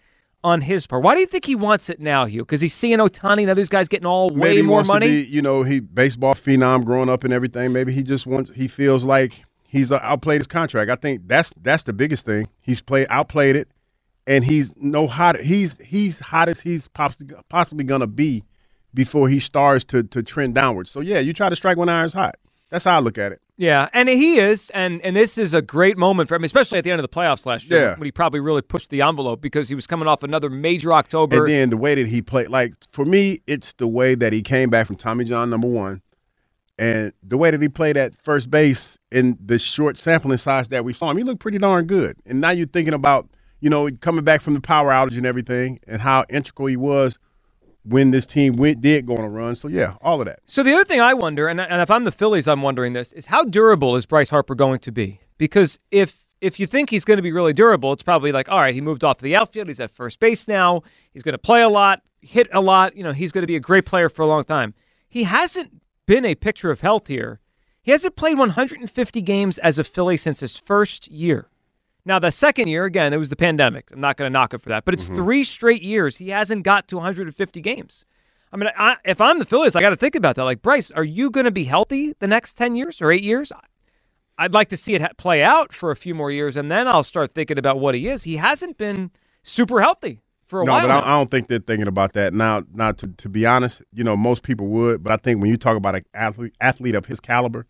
on 0.43 0.61
his 0.61 0.85
part. 0.87 1.03
Why 1.03 1.15
do 1.15 1.21
you 1.21 1.27
think 1.27 1.45
he 1.45 1.55
wants 1.55 1.89
it 1.89 1.99
now, 1.99 2.25
Hugh? 2.25 2.43
Because 2.43 2.61
he's 2.61 2.73
seeing 2.73 2.97
Ohtani 2.99 3.41
and 3.41 3.49
others 3.49 3.69
guys 3.69 3.87
getting 3.87 4.05
all 4.05 4.29
way 4.29 4.55
Maybe 4.55 4.61
more 4.63 4.83
money. 4.83 5.07
be, 5.07 5.23
you 5.23 5.41
know, 5.41 5.63
he 5.63 5.79
baseball 5.79 6.33
phenom 6.33 6.83
growing 6.83 7.09
up 7.09 7.23
and 7.23 7.31
everything. 7.31 7.71
Maybe 7.71 7.93
he 7.93 8.03
just 8.03 8.25
wants. 8.25 8.51
He 8.51 8.67
feels 8.67 9.05
like 9.05 9.45
he's 9.67 9.91
uh, 9.91 9.99
outplayed 10.01 10.41
his 10.41 10.47
contract. 10.47 10.91
I 10.91 10.95
think 10.95 11.27
that's 11.27 11.53
that's 11.61 11.83
the 11.83 11.93
biggest 11.93 12.25
thing. 12.25 12.47
He's 12.61 12.81
played 12.81 13.07
outplayed 13.09 13.55
it, 13.55 13.69
and 14.27 14.43
he's 14.43 14.73
no 14.75 15.07
hot. 15.07 15.39
He's 15.39 15.77
he's 15.81 16.19
hot 16.19 16.49
as 16.49 16.59
he's 16.59 16.87
possibly 16.89 17.35
possibly 17.49 17.85
gonna 17.85 18.07
be 18.07 18.43
before 18.93 19.29
he 19.29 19.39
starts 19.39 19.83
to 19.85 20.03
to 20.03 20.21
trend 20.23 20.55
downwards. 20.55 20.91
So 20.91 20.99
yeah, 20.99 21.19
you 21.19 21.33
try 21.33 21.49
to 21.49 21.55
strike 21.55 21.77
when 21.77 21.89
iron's 21.89 22.13
hot. 22.13 22.35
That's 22.69 22.83
how 22.83 22.97
I 22.97 22.99
look 22.99 23.17
at 23.17 23.31
it. 23.31 23.41
Yeah, 23.55 23.87
and 23.93 24.09
he 24.09 24.39
is, 24.39 24.71
and 24.71 24.99
and 25.01 25.15
this 25.15 25.37
is 25.37 25.53
a 25.53 25.61
great 25.61 25.95
moment 25.95 26.27
for 26.27 26.35
him, 26.35 26.43
especially 26.43 26.79
at 26.79 26.83
the 26.83 26.91
end 26.91 26.99
of 26.99 27.03
the 27.03 27.15
playoffs 27.15 27.45
last 27.45 27.69
year, 27.69 27.79
Yeah. 27.81 27.95
when 27.97 28.05
he 28.05 28.11
probably 28.11 28.39
really 28.39 28.63
pushed 28.63 28.89
the 28.89 29.01
envelope 29.03 29.41
because 29.41 29.69
he 29.69 29.75
was 29.75 29.85
coming 29.85 30.07
off 30.07 30.23
another 30.23 30.49
major 30.49 30.91
October. 30.91 31.45
And 31.45 31.47
then 31.47 31.69
the 31.69 31.77
way 31.77 31.93
that 31.93 32.07
he 32.07 32.21
played, 32.21 32.47
like 32.49 32.73
for 32.91 33.05
me, 33.05 33.41
it's 33.45 33.73
the 33.73 33.87
way 33.87 34.15
that 34.15 34.33
he 34.33 34.41
came 34.41 34.69
back 34.71 34.87
from 34.87 34.95
Tommy 34.95 35.23
John 35.23 35.51
number 35.51 35.67
one, 35.67 36.01
and 36.79 37.13
the 37.21 37.37
way 37.37 37.51
that 37.51 37.61
he 37.61 37.69
played 37.69 37.95
at 37.95 38.15
first 38.17 38.49
base 38.49 38.97
in 39.11 39.37
the 39.43 39.59
short 39.59 39.99
sampling 39.99 40.39
size 40.39 40.69
that 40.69 40.83
we 40.83 40.91
saw 40.93 41.11
him, 41.11 41.17
he 41.17 41.23
looked 41.23 41.39
pretty 41.39 41.59
darn 41.59 41.85
good. 41.85 42.17
And 42.25 42.41
now 42.41 42.49
you're 42.49 42.65
thinking 42.65 42.95
about, 42.95 43.29
you 43.59 43.69
know, 43.69 43.87
coming 44.01 44.23
back 44.23 44.41
from 44.41 44.55
the 44.55 44.61
power 44.61 44.89
outage 44.89 45.15
and 45.15 45.27
everything, 45.27 45.79
and 45.87 46.01
how 46.01 46.25
integral 46.27 46.67
he 46.69 46.75
was 46.75 47.19
when 47.83 48.11
this 48.11 48.25
team 48.25 48.55
went 48.55 48.81
did 48.81 49.05
go 49.05 49.17
on 49.17 49.23
a 49.23 49.29
run. 49.29 49.55
So 49.55 49.67
yeah, 49.67 49.95
all 50.01 50.21
of 50.21 50.25
that. 50.25 50.39
So 50.45 50.63
the 50.63 50.73
other 50.73 50.85
thing 50.85 51.01
I 51.01 51.13
wonder, 51.13 51.47
and, 51.47 51.59
and 51.59 51.81
if 51.81 51.91
I'm 51.91 52.03
the 52.03 52.11
Phillies, 52.11 52.47
I'm 52.47 52.61
wondering 52.61 52.93
this, 52.93 53.13
is 53.13 53.27
how 53.27 53.43
durable 53.43 53.95
is 53.95 54.05
Bryce 54.05 54.29
Harper 54.29 54.55
going 54.55 54.79
to 54.79 54.91
be? 54.91 55.19
Because 55.37 55.79
if 55.91 56.23
if 56.41 56.59
you 56.59 56.67
think 56.67 56.89
he's 56.89 57.05
going 57.05 57.17
to 57.17 57.23
be 57.23 57.31
really 57.31 57.53
durable, 57.53 57.93
it's 57.93 58.03
probably 58.03 58.33
like, 58.33 58.49
all 58.49 58.59
right, 58.59 58.75
he 58.75 58.81
moved 58.81 59.03
off 59.03 59.19
the 59.19 59.35
outfield, 59.35 59.67
he's 59.67 59.79
at 59.79 59.91
first 59.91 60.19
base 60.19 60.45
now, 60.45 60.83
he's 61.13 61.23
going 61.23 61.33
to 61.33 61.37
play 61.37 61.61
a 61.61 61.69
lot, 61.69 62.01
hit 62.21 62.49
a 62.51 62.59
lot, 62.59 62.97
you 62.97 63.03
know, 63.03 63.13
he's 63.13 63.31
going 63.31 63.43
to 63.43 63.47
be 63.47 63.55
a 63.55 63.61
great 63.61 63.85
player 63.85 64.09
for 64.09 64.23
a 64.23 64.27
long 64.27 64.43
time. 64.43 64.73
He 65.07 65.23
hasn't 65.23 65.81
been 66.05 66.25
a 66.25 66.35
picture 66.35 66.69
of 66.69 66.81
health 66.81 67.07
here. 67.07 67.39
He 67.81 67.91
hasn't 67.91 68.17
played 68.17 68.37
150 68.37 69.21
games 69.21 69.57
as 69.57 69.79
a 69.79 69.85
Philly 69.85 70.17
since 70.17 70.41
his 70.41 70.57
first 70.57 71.07
year. 71.07 71.49
Now, 72.05 72.19
the 72.19 72.31
second 72.31 72.67
year, 72.67 72.85
again, 72.85 73.13
it 73.13 73.17
was 73.17 73.29
the 73.29 73.35
pandemic. 73.35 73.89
I'm 73.91 74.01
not 74.01 74.17
going 74.17 74.29
to 74.29 74.33
knock 74.33 74.53
it 74.53 74.61
for 74.61 74.69
that, 74.69 74.83
but 74.83 74.93
it's 74.93 75.05
mm-hmm. 75.05 75.15
three 75.15 75.43
straight 75.43 75.81
years 75.81 76.17
he 76.17 76.29
hasn't 76.29 76.63
got 76.63 76.87
to 76.89 76.97
150 76.97 77.61
games. 77.61 78.03
I 78.51 78.57
mean, 78.57 78.69
I, 78.77 78.97
if 79.05 79.21
I'm 79.21 79.39
the 79.39 79.45
Phillies, 79.45 79.75
I 79.75 79.81
got 79.81 79.91
to 79.91 79.95
think 79.95 80.15
about 80.15 80.35
that. 80.35 80.43
Like, 80.43 80.61
Bryce, 80.61 80.91
are 80.91 81.03
you 81.03 81.31
going 81.31 81.45
to 81.45 81.51
be 81.51 81.63
healthy 81.63 82.13
the 82.19 82.27
next 82.27 82.55
10 82.57 82.75
years 82.75 83.01
or 83.01 83.11
eight 83.11 83.23
years? 83.23 83.51
I'd 84.37 84.53
like 84.53 84.69
to 84.69 84.77
see 84.77 84.93
it 84.93 85.01
ha- 85.01 85.09
play 85.17 85.41
out 85.41 85.73
for 85.73 85.91
a 85.91 85.95
few 85.95 86.13
more 86.13 86.29
years, 86.29 86.55
and 86.55 86.69
then 86.69 86.87
I'll 86.87 87.03
start 87.03 87.33
thinking 87.33 87.57
about 87.57 87.79
what 87.79 87.95
he 87.95 88.07
is. 88.07 88.23
He 88.23 88.37
hasn't 88.37 88.77
been 88.77 89.11
super 89.43 89.81
healthy 89.81 90.21
for 90.45 90.61
a 90.61 90.65
no, 90.65 90.71
while. 90.71 90.81
No, 90.81 90.87
but 90.87 91.03
I. 91.03 91.07
I 91.07 91.17
don't 91.17 91.31
think 91.31 91.47
they're 91.47 91.59
thinking 91.59 91.87
about 91.87 92.13
that 92.13 92.33
now. 92.33 92.63
Now, 92.73 92.91
to, 92.91 93.07
to 93.07 93.29
be 93.29 93.45
honest, 93.45 93.81
you 93.93 94.03
know, 94.03 94.15
most 94.15 94.43
people 94.43 94.67
would, 94.67 95.03
but 95.03 95.13
I 95.13 95.17
think 95.17 95.39
when 95.41 95.49
you 95.49 95.57
talk 95.57 95.77
about 95.77 95.95
an 95.95 96.05
athlete, 96.13 96.53
athlete 96.61 96.95
of 96.95 97.05
his 97.05 97.19
caliber, 97.19 97.65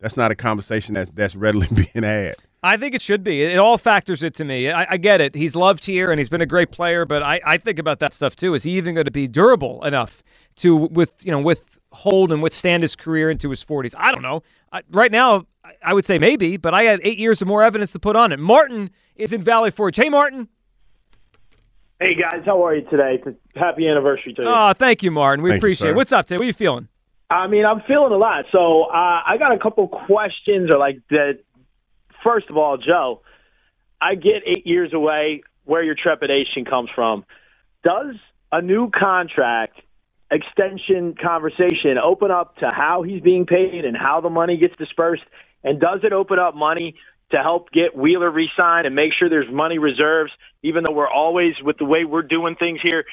that's 0.00 0.16
not 0.16 0.30
a 0.30 0.34
conversation 0.34 0.94
that's 0.94 1.10
that's 1.14 1.36
readily 1.36 1.68
being 1.74 2.04
had. 2.04 2.34
I 2.64 2.78
think 2.78 2.94
it 2.94 3.02
should 3.02 3.22
be. 3.22 3.42
It, 3.42 3.52
it 3.52 3.58
all 3.58 3.76
factors 3.76 4.22
it 4.22 4.34
to 4.36 4.44
me. 4.44 4.70
I, 4.70 4.92
I 4.92 4.96
get 4.96 5.20
it. 5.20 5.34
He's 5.34 5.54
loved 5.54 5.84
here 5.84 6.10
and 6.10 6.18
he's 6.18 6.30
been 6.30 6.40
a 6.40 6.46
great 6.46 6.70
player, 6.70 7.04
but 7.04 7.22
I, 7.22 7.38
I 7.44 7.58
think 7.58 7.78
about 7.78 7.98
that 7.98 8.14
stuff 8.14 8.34
too. 8.34 8.54
Is 8.54 8.62
he 8.62 8.72
even 8.78 8.94
going 8.94 9.04
to 9.04 9.10
be 9.10 9.28
durable 9.28 9.84
enough 9.84 10.22
to 10.56 10.74
with 10.74 11.12
you 11.22 11.30
know 11.30 11.40
withhold 11.40 12.32
and 12.32 12.42
withstand 12.42 12.82
his 12.82 12.96
career 12.96 13.30
into 13.30 13.50
his 13.50 13.62
forties? 13.62 13.94
I 13.98 14.12
don't 14.12 14.22
know. 14.22 14.42
I, 14.72 14.80
right 14.90 15.12
now, 15.12 15.46
I, 15.62 15.72
I 15.82 15.94
would 15.94 16.06
say 16.06 16.16
maybe, 16.16 16.56
but 16.56 16.72
I 16.72 16.84
had 16.84 17.00
eight 17.02 17.18
years 17.18 17.42
of 17.42 17.48
more 17.48 17.62
evidence 17.62 17.92
to 17.92 17.98
put 17.98 18.16
on 18.16 18.32
it. 18.32 18.38
Martin 18.38 18.90
is 19.14 19.30
in 19.30 19.42
Valley 19.42 19.70
Forge. 19.70 19.96
Hey, 19.96 20.08
Martin. 20.08 20.48
Hey 22.00 22.14
guys, 22.14 22.42
how 22.46 22.64
are 22.64 22.74
you 22.74 22.82
today? 22.88 23.20
It's 23.22 23.26
a 23.26 23.58
happy 23.58 23.86
anniversary 23.86 24.32
to 24.34 24.42
you. 24.42 24.48
Oh, 24.48 24.72
thank 24.72 25.02
you, 25.02 25.10
Martin. 25.10 25.42
We 25.42 25.50
Thank 25.50 25.62
you, 25.62 25.66
appreciate 25.66 25.90
it. 25.90 25.96
What's 25.96 26.12
up 26.12 26.26
today? 26.26 26.36
What 26.36 26.44
are 26.44 26.46
you 26.46 26.52
feeling? 26.54 26.88
I 27.30 27.46
mean, 27.46 27.64
I'm 27.64 27.82
feeling 27.86 28.12
a 28.12 28.16
lot. 28.16 28.46
So 28.52 28.84
uh, 28.84 29.22
I 29.26 29.36
got 29.38 29.52
a 29.52 29.58
couple 29.58 29.86
questions, 29.88 30.70
or 30.70 30.78
like 30.78 30.98
that. 31.10 31.40
First 32.24 32.48
of 32.50 32.56
all, 32.56 32.78
Joe, 32.78 33.20
I 34.00 34.16
get 34.16 34.42
eight 34.46 34.66
years 34.66 34.92
away. 34.92 35.42
Where 35.64 35.82
your 35.82 35.94
trepidation 35.94 36.64
comes 36.64 36.90
from? 36.94 37.24
Does 37.84 38.16
a 38.50 38.60
new 38.60 38.90
contract 38.90 39.80
extension 40.30 41.14
conversation 41.22 41.96
open 42.02 42.30
up 42.30 42.56
to 42.56 42.70
how 42.74 43.02
he's 43.02 43.22
being 43.22 43.46
paid 43.46 43.84
and 43.84 43.96
how 43.96 44.20
the 44.20 44.30
money 44.30 44.56
gets 44.56 44.74
dispersed? 44.76 45.22
And 45.62 45.80
does 45.80 46.00
it 46.02 46.12
open 46.12 46.38
up 46.38 46.54
money 46.54 46.96
to 47.30 47.38
help 47.38 47.70
get 47.70 47.96
Wheeler 47.96 48.30
re 48.30 48.50
signed 48.56 48.86
and 48.86 48.94
make 48.94 49.12
sure 49.18 49.28
there's 49.28 49.50
money 49.50 49.78
reserves, 49.78 50.32
even 50.62 50.84
though 50.86 50.94
we're 50.94 51.08
always, 51.08 51.54
with 51.62 51.78
the 51.78 51.84
way 51.84 52.04
we're 52.04 52.22
doing 52.22 52.56
things 52.56 52.80
here, 52.82 53.04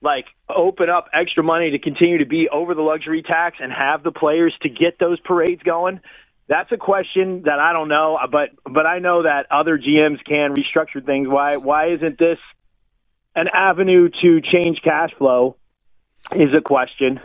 like 0.00 0.26
open 0.48 0.88
up 0.88 1.08
extra 1.12 1.42
money 1.42 1.70
to 1.72 1.78
continue 1.78 2.18
to 2.18 2.26
be 2.26 2.48
over 2.48 2.74
the 2.74 2.82
luxury 2.82 3.22
tax 3.22 3.56
and 3.60 3.72
have 3.72 4.02
the 4.02 4.12
players 4.12 4.54
to 4.62 4.68
get 4.68 4.98
those 5.00 5.18
parades 5.20 5.62
going? 5.62 6.00
That's 6.48 6.70
a 6.70 6.76
question 6.76 7.42
that 7.44 7.58
I 7.58 7.72
don't 7.72 7.88
know, 7.88 8.18
but 8.30 8.50
but 8.64 8.86
I 8.86 9.00
know 9.00 9.24
that 9.24 9.46
other 9.50 9.78
GMs 9.78 10.24
can 10.24 10.54
restructure 10.54 11.04
things. 11.04 11.26
Why 11.28 11.56
why 11.56 11.92
isn't 11.94 12.18
this 12.18 12.38
an 13.34 13.48
avenue 13.52 14.08
to 14.22 14.40
change 14.40 14.80
cash 14.82 15.10
flow? 15.18 15.56
Is 16.32 16.50
a 16.56 16.60
question. 16.60 17.20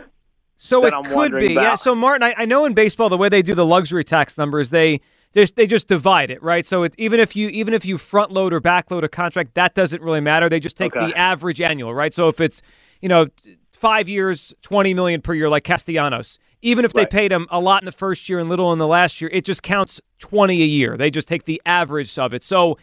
So 0.56 0.86
it 0.86 0.94
I'm 0.94 1.04
could 1.04 1.32
be. 1.32 1.54
Yeah. 1.54 1.74
So 1.74 1.94
Martin, 1.94 2.22
I, 2.22 2.34
I 2.38 2.44
know 2.44 2.64
in 2.66 2.74
baseball 2.74 3.08
the 3.08 3.16
way 3.16 3.28
they 3.28 3.42
do 3.42 3.54
the 3.54 3.66
luxury 3.66 4.04
tax 4.04 4.38
numbers, 4.38 4.70
they 4.70 5.00
just 5.34 5.56
they 5.56 5.66
just 5.66 5.88
divide 5.88 6.30
it, 6.30 6.40
right? 6.42 6.64
So 6.64 6.84
it, 6.84 6.94
even 6.98 7.18
if 7.18 7.34
you 7.34 7.48
even 7.48 7.74
if 7.74 7.84
you 7.84 7.98
front 7.98 8.30
load 8.30 8.52
or 8.52 8.60
back 8.60 8.90
load 8.90 9.02
a 9.02 9.08
contract, 9.08 9.54
that 9.54 9.74
doesn't 9.74 10.02
really 10.02 10.20
matter. 10.20 10.48
They 10.48 10.60
just 10.60 10.76
take 10.76 10.94
Okay. 10.94 11.06
the 11.06 11.16
average 11.16 11.60
annual, 11.60 11.94
right? 11.94 12.14
So 12.14 12.28
if 12.28 12.40
it's 12.40 12.62
you 13.00 13.08
know 13.08 13.26
five 13.72 14.08
years, 14.08 14.54
twenty 14.62 14.94
million 14.94 15.20
per 15.20 15.34
year, 15.34 15.48
like 15.48 15.64
Castellanos, 15.64 16.38
even 16.62 16.84
if 16.84 16.92
they 16.92 17.02
Right. 17.02 17.10
paid 17.10 17.32
him 17.32 17.46
a 17.50 17.60
lot 17.60 17.82
in 17.82 17.86
the 17.86 17.92
first 17.92 18.28
year 18.28 18.38
and 18.38 18.48
little 18.48 18.72
in 18.72 18.78
the 18.78 18.86
last 18.86 19.20
year, 19.20 19.28
it 19.32 19.44
just 19.44 19.62
counts 19.62 20.00
twenty 20.18 20.62
a 20.62 20.66
year. 20.66 20.96
They 20.96 21.10
just 21.10 21.28
take 21.28 21.44
the 21.44 21.60
average 21.66 22.18
of 22.18 22.32
it. 22.32 22.42
So. 22.42 22.78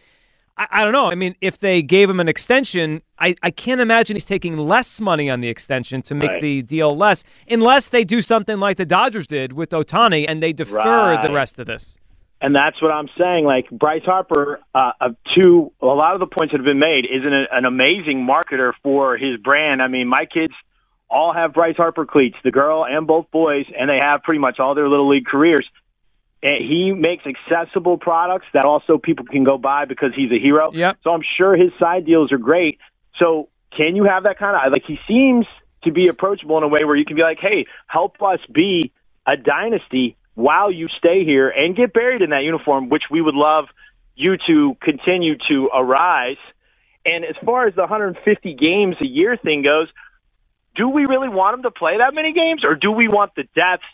I, 0.56 0.66
I 0.72 0.84
don't 0.84 0.92
know. 0.92 1.10
I 1.10 1.14
mean, 1.14 1.36
if 1.40 1.60
they 1.60 1.80
gave 1.80 2.10
him 2.10 2.18
an 2.20 2.28
extension, 2.28 3.02
I, 3.18 3.34
I 3.42 3.50
can't 3.50 3.80
imagine 3.80 4.16
he's 4.16 4.24
taking 4.26 4.58
less 4.58 5.00
money 5.00 5.30
on 5.30 5.40
the 5.40 5.48
extension 5.48 6.02
to 6.02 6.14
make 6.14 6.32
Right. 6.32 6.42
the 6.42 6.62
deal 6.62 6.94
less, 6.94 7.22
unless 7.48 7.88
they 7.88 8.04
do 8.04 8.20
something 8.20 8.58
like 8.58 8.76
the 8.76 8.84
Dodgers 8.84 9.26
did 9.28 9.52
with 9.54 9.70
Ohtani 9.70 10.26
and 10.28 10.42
they 10.42 10.52
defer 10.52 11.16
the 11.22 11.32
rest 11.32 11.58
of 11.60 11.66
this. 11.66 11.96
And 12.42 12.54
that's 12.54 12.82
what 12.82 12.90
I'm 12.90 13.08
saying. 13.16 13.44
Like 13.44 13.70
Bryce 13.70 14.02
Harper, 14.04 14.60
uh, 14.74 14.90
to 15.36 15.72
a 15.80 15.86
lot 15.86 16.14
of 16.14 16.20
the 16.20 16.26
points 16.26 16.52
that 16.52 16.58
have 16.58 16.64
been 16.66 16.80
made, 16.80 17.04
is 17.06 17.22
an, 17.24 17.46
an 17.52 17.64
amazing 17.64 18.26
marketer 18.28 18.72
for 18.82 19.16
his 19.16 19.38
brand. 19.38 19.80
I 19.80 19.88
mean, 19.88 20.08
my 20.08 20.26
kids 20.26 20.52
all 21.10 21.32
have 21.32 21.52
Bryce 21.52 21.76
Harper 21.76 22.06
cleats, 22.06 22.36
the 22.44 22.50
girl 22.50 22.84
and 22.84 23.06
both 23.06 23.30
boys, 23.30 23.66
and 23.76 23.90
they 23.90 23.98
have 23.98 24.22
pretty 24.22 24.38
much 24.38 24.60
all 24.60 24.74
their 24.74 24.88
little 24.88 25.08
league 25.08 25.26
careers. 25.26 25.68
And 26.42 26.60
he 26.60 26.92
makes 26.92 27.24
accessible 27.26 27.98
products 27.98 28.46
that 28.54 28.64
also 28.64 28.96
people 28.96 29.26
can 29.26 29.44
go 29.44 29.58
buy 29.58 29.84
because 29.84 30.12
he's 30.14 30.30
a 30.30 30.38
hero. 30.38 30.72
Yep. 30.72 30.98
So 31.02 31.10
I'm 31.10 31.22
sure 31.36 31.54
his 31.54 31.72
side 31.78 32.06
deals 32.06 32.32
are 32.32 32.38
great. 32.38 32.78
So 33.18 33.48
can 33.76 33.96
you 33.96 34.04
have 34.04 34.22
that 34.22 34.38
kind 34.38 34.56
of 34.56 34.72
like 34.72 34.84
he 34.86 34.98
seems 35.06 35.46
to 35.84 35.92
be 35.92 36.08
approachable 36.08 36.56
in 36.58 36.64
a 36.64 36.68
way 36.68 36.84
where 36.84 36.96
you 36.96 37.04
can 37.04 37.16
be 37.16 37.22
like, 37.22 37.38
hey, 37.40 37.66
help 37.86 38.22
us 38.22 38.40
be 38.52 38.92
a 39.26 39.36
dynasty 39.36 40.16
while 40.34 40.70
you 40.70 40.88
stay 40.98 41.24
here 41.24 41.48
and 41.48 41.76
get 41.76 41.92
buried 41.92 42.22
in 42.22 42.30
that 42.30 42.42
uniform, 42.42 42.88
which 42.88 43.04
we 43.10 43.20
would 43.20 43.34
love 43.34 43.66
you 44.14 44.36
to 44.46 44.76
continue 44.82 45.36
to 45.48 45.68
arise. 45.74 46.36
And 47.04 47.24
as 47.24 47.36
far 47.44 47.66
as 47.66 47.74
the 47.74 47.82
150 47.82 48.54
games 48.54 48.96
a 49.02 49.06
year 49.06 49.36
thing 49.36 49.62
goes, 49.62 49.88
do 50.76 50.88
we 50.88 51.06
really 51.06 51.28
want 51.28 51.54
him 51.54 51.62
to 51.62 51.70
play 51.70 51.98
that 51.98 52.14
many 52.14 52.32
games, 52.32 52.64
or 52.64 52.74
do 52.74 52.90
we 52.92 53.08
want 53.08 53.34
the 53.34 53.44
depth 53.54 53.84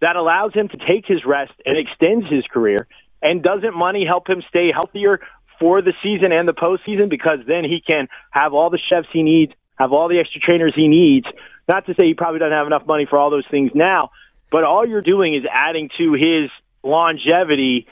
that 0.00 0.16
allows 0.16 0.54
him 0.54 0.68
to 0.68 0.76
take 0.76 1.06
his 1.06 1.24
rest 1.24 1.52
and 1.64 1.76
extends 1.76 2.26
his 2.30 2.44
career? 2.52 2.86
And 3.22 3.42
doesn't 3.42 3.76
money 3.76 4.06
help 4.06 4.28
him 4.28 4.42
stay 4.48 4.70
healthier 4.72 5.20
for 5.58 5.82
the 5.82 5.92
season 6.02 6.32
and 6.32 6.48
the 6.48 6.54
postseason? 6.54 7.10
Because 7.10 7.40
then 7.46 7.64
he 7.64 7.82
can 7.86 8.08
have 8.30 8.54
all 8.54 8.70
the 8.70 8.78
chefs 8.78 9.08
he 9.12 9.22
needs, 9.22 9.52
have 9.76 9.92
all 9.92 10.08
the 10.08 10.18
extra 10.18 10.40
trainers 10.40 10.72
he 10.74 10.88
needs. 10.88 11.26
Not 11.68 11.86
to 11.86 11.94
say 11.94 12.06
he 12.06 12.14
probably 12.14 12.40
doesn't 12.40 12.56
have 12.56 12.66
enough 12.66 12.86
money 12.86 13.06
for 13.08 13.18
all 13.18 13.30
those 13.30 13.46
things 13.50 13.72
now, 13.74 14.10
but 14.50 14.64
all 14.64 14.86
you're 14.86 15.02
doing 15.02 15.34
is 15.34 15.44
adding 15.52 15.90
to 15.98 16.14
his 16.14 16.50
longevity 16.82 17.86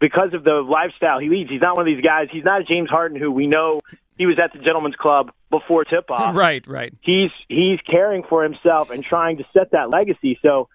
because 0.00 0.34
of 0.34 0.42
the 0.42 0.60
lifestyle 0.60 1.20
he 1.20 1.28
leads. 1.28 1.48
He's 1.48 1.60
not 1.60 1.76
one 1.76 1.88
of 1.88 1.94
these 1.94 2.04
guys. 2.04 2.26
He's 2.32 2.44
not 2.44 2.60
a 2.60 2.64
James 2.64 2.90
Harden 2.90 3.18
who 3.18 3.30
we 3.30 3.46
know 3.46 3.80
he 4.22 4.26
was 4.26 4.38
at 4.38 4.52
the 4.52 4.60
gentleman's 4.60 4.94
club 4.94 5.32
before 5.50 5.84
tip 5.84 6.08
off 6.08 6.36
right, 6.36 6.64
right. 6.68 6.94
he's 7.00 7.32
he's 7.48 7.80
caring 7.80 8.22
for 8.22 8.44
himself 8.44 8.90
and 8.90 9.02
trying 9.02 9.38
to 9.38 9.44
set 9.52 9.72
that 9.72 9.90
legacy. 9.90 10.38
So, 10.42 10.68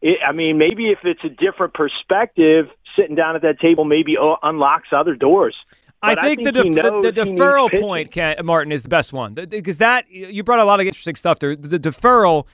it, 0.00 0.18
I 0.26 0.32
mean, 0.32 0.56
maybe 0.56 0.88
if 0.90 1.00
it's 1.04 1.22
a 1.22 1.28
different 1.28 1.74
perspective, 1.74 2.70
sitting 2.96 3.14
down 3.14 3.36
at 3.36 3.42
that 3.42 3.60
table 3.60 3.84
maybe 3.84 4.16
uh, 4.16 4.36
unlocks 4.42 4.88
other 4.92 5.14
doors. 5.14 5.54
I 6.02 6.14
But 6.14 6.24
think, 6.24 6.44
the, 6.44 6.52
def- 6.52 6.64
the, 6.64 7.12
the 7.12 7.20
deferral 7.20 7.80
point, 7.80 8.12
Ken, 8.12 8.36
Martin, 8.44 8.72
is 8.72 8.82
the 8.82 8.88
best 8.88 9.12
one 9.12 9.34
because 9.34 9.78
that 9.78 10.10
you 10.10 10.42
brought 10.42 10.60
a 10.60 10.64
lot 10.64 10.80
of 10.80 10.86
interesting 10.86 11.16
stuff 11.16 11.38
there. 11.38 11.54
The, 11.54 11.78
the 11.78 11.90
deferral 11.90 12.46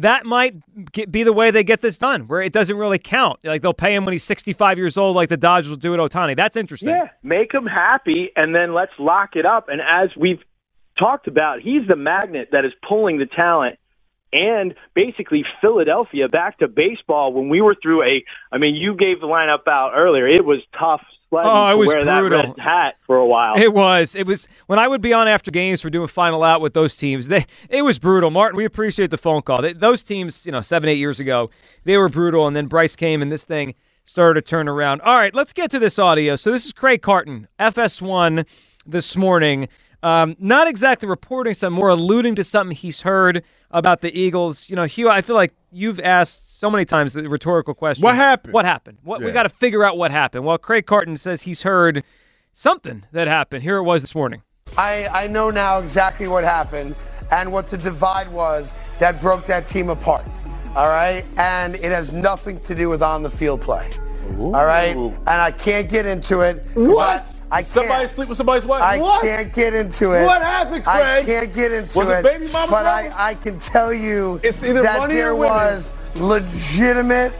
that 0.00 0.24
might 0.24 0.54
be 1.10 1.22
the 1.22 1.32
way 1.32 1.50
they 1.50 1.64
get 1.64 1.80
this 1.80 1.98
done, 1.98 2.26
where 2.26 2.42
it 2.42 2.52
doesn't 2.52 2.76
really 2.76 2.98
count. 2.98 3.40
Like 3.44 3.62
they'll 3.62 3.72
pay 3.72 3.94
him 3.94 4.04
when 4.04 4.12
he's 4.12 4.24
65 4.24 4.78
years 4.78 4.96
old, 4.96 5.16
like 5.16 5.28
the 5.28 5.36
Dodgers 5.36 5.70
will 5.70 5.76
do 5.76 5.94
at 5.94 6.00
Ohtani. 6.00 6.36
That's 6.36 6.56
interesting. 6.56 6.90
Yeah, 6.90 7.08
make 7.22 7.52
him 7.52 7.66
happy, 7.66 8.30
and 8.36 8.54
then 8.54 8.74
let's 8.74 8.92
lock 8.98 9.36
it 9.36 9.46
up. 9.46 9.68
And 9.68 9.80
as 9.80 10.10
we've 10.16 10.40
talked 10.98 11.26
about, 11.26 11.60
he's 11.60 11.86
the 11.88 11.96
magnet 11.96 12.48
that 12.52 12.64
is 12.64 12.72
pulling 12.86 13.18
the 13.18 13.26
talent 13.26 13.78
and 14.32 14.74
basically 14.94 15.44
Philadelphia 15.60 16.28
back 16.28 16.58
to 16.58 16.68
baseball. 16.68 17.32
When 17.32 17.48
we 17.48 17.60
were 17.60 17.76
through 17.80 18.02
a, 18.02 18.24
I 18.52 18.58
mean, 18.58 18.76
you 18.76 18.94
gave 18.94 19.20
the 19.20 19.26
lineup 19.26 19.66
out 19.68 19.92
earlier. 19.96 20.28
It 20.28 20.44
was 20.44 20.60
tough 20.78 21.02
sledding 21.30 21.50
Oh, 21.50 21.68
it 21.68 21.72
to 21.72 21.76
was 21.78 21.88
wear 21.88 22.04
that 22.04 22.20
brutal. 22.20 22.42
red 22.42 22.58
hat 22.58 22.96
for 23.06 23.16
a 23.16 23.26
while. 23.26 23.54
It 23.56 23.72
was. 23.72 24.14
It 24.14 24.26
was 24.26 24.48
when 24.66 24.78
I 24.78 24.88
would 24.88 25.00
be 25.00 25.12
on 25.14 25.28
after 25.28 25.50
games 25.50 25.80
for 25.80 25.90
doing 25.90 26.08
final 26.08 26.42
out 26.42 26.60
with 26.60 26.74
those 26.74 26.96
teams. 26.96 27.28
They 27.28 27.46
it 27.70 27.82
was 27.82 27.98
brutal. 27.98 28.30
Martin, 28.30 28.56
we 28.56 28.64
appreciate 28.66 29.10
the 29.10 29.18
phone 29.18 29.42
call. 29.42 29.62
They, 29.62 29.72
those 29.72 30.02
teams, 30.02 30.44
you 30.46 30.52
know, 30.52 30.60
seven 30.60 30.88
eight 30.88 30.98
years 30.98 31.20
ago, 31.20 31.50
they 31.84 31.96
were 31.96 32.08
brutal, 32.10 32.46
and 32.46 32.54
then 32.56 32.66
Bryce 32.66 32.96
came 32.96 33.22
and 33.22 33.32
this 33.32 33.44
thing 33.44 33.74
started 34.04 34.44
to 34.44 34.48
turn 34.50 34.68
around. 34.68 35.00
All 35.02 35.16
right, 35.16 35.34
let's 35.34 35.52
get 35.52 35.70
to 35.72 35.78
this 35.78 35.98
audio. 35.98 36.36
So 36.36 36.50
this 36.52 36.66
is 36.66 36.72
Craig 36.72 37.02
Carton, 37.02 37.48
FS1, 37.60 38.44
this 38.86 39.16
morning. 39.16 39.68
Um, 40.02 40.36
not 40.40 40.66
exactly 40.66 41.08
reporting 41.08 41.54
some, 41.54 41.72
more 41.74 41.90
alluding 41.90 42.34
to 42.36 42.44
something 42.44 42.76
he's 42.76 43.02
heard 43.02 43.44
about 43.70 44.00
the 44.00 44.18
Eagles. 44.18 44.68
You 44.68 44.76
know, 44.76 44.84
Hugh, 44.84 45.08
I 45.08 45.20
feel 45.22 45.36
like 45.36 45.52
you've 45.70 46.00
asked 46.00 46.58
so 46.58 46.70
many 46.70 46.84
times 46.84 47.12
the 47.12 47.28
rhetorical 47.28 47.74
question. 47.74 48.02
What 48.02 48.16
happened? 48.16 48.52
What 48.52 48.64
happened? 48.64 48.98
What 49.02 49.22
we 49.22 49.32
got 49.32 49.44
to 49.44 49.48
figure 49.48 49.84
out 49.84 49.96
what 49.96 50.10
happened. 50.10 50.44
Well, 50.44 50.58
Craig 50.58 50.86
Carton 50.86 51.16
says 51.16 51.42
he's 51.42 51.62
heard 51.62 52.04
something 52.52 53.04
that 53.12 53.28
happened. 53.28 53.62
Here 53.62 53.76
it 53.76 53.84
was 53.84 54.02
this 54.02 54.14
morning. 54.14 54.42
I, 54.76 55.08
I 55.08 55.26
know 55.26 55.50
now 55.50 55.78
exactly 55.78 56.28
what 56.28 56.44
happened 56.44 56.94
and 57.32 57.52
what 57.52 57.68
the 57.68 57.76
divide 57.76 58.30
was 58.30 58.74
that 58.98 59.20
broke 59.20 59.46
that 59.46 59.68
team 59.68 59.88
apart. 59.88 60.26
All 60.74 60.88
right? 60.88 61.24
And 61.36 61.74
it 61.76 61.92
has 61.92 62.12
nothing 62.12 62.60
to 62.60 62.74
do 62.74 62.88
with 62.88 63.02
on 63.02 63.22
the 63.22 63.30
field 63.30 63.60
play. 63.60 63.88
All 64.38 64.64
right? 64.66 64.96
And 64.96 65.28
I 65.28 65.50
can't 65.50 65.88
get 65.88 66.06
into 66.06 66.40
it. 66.40 66.64
What? 66.74 67.34
I, 67.52 67.58
I 67.58 67.62
Somebody 67.62 68.06
can't. 68.06 68.10
sleep 68.10 68.28
with 68.28 68.38
somebody's 68.38 68.64
wife? 68.66 68.82
I 68.82 68.98
What? 68.98 69.22
can't 69.22 69.52
get 69.52 69.74
into 69.74 70.12
it. 70.12 70.24
What 70.24 70.42
happened, 70.42 70.84
I 70.86 71.22
Craig? 71.22 71.26
can't 71.26 71.52
get 71.52 71.72
into 71.72 71.98
Was 71.98 72.08
it 72.08 72.12
it. 72.18 72.22
baby 72.24 72.48
mama 72.48 72.70
But 72.70 72.86
I. 72.86 73.30
I 73.30 73.34
can 73.34 73.58
tell 73.58 73.92
you 73.92 74.40
It's 74.42 74.62
either 74.64 74.82
that 74.82 74.98
money 75.00 75.14
there 75.14 75.30
or 75.30 75.36
women. 75.36 75.50
was 75.50 75.92
legitimate 76.16 77.32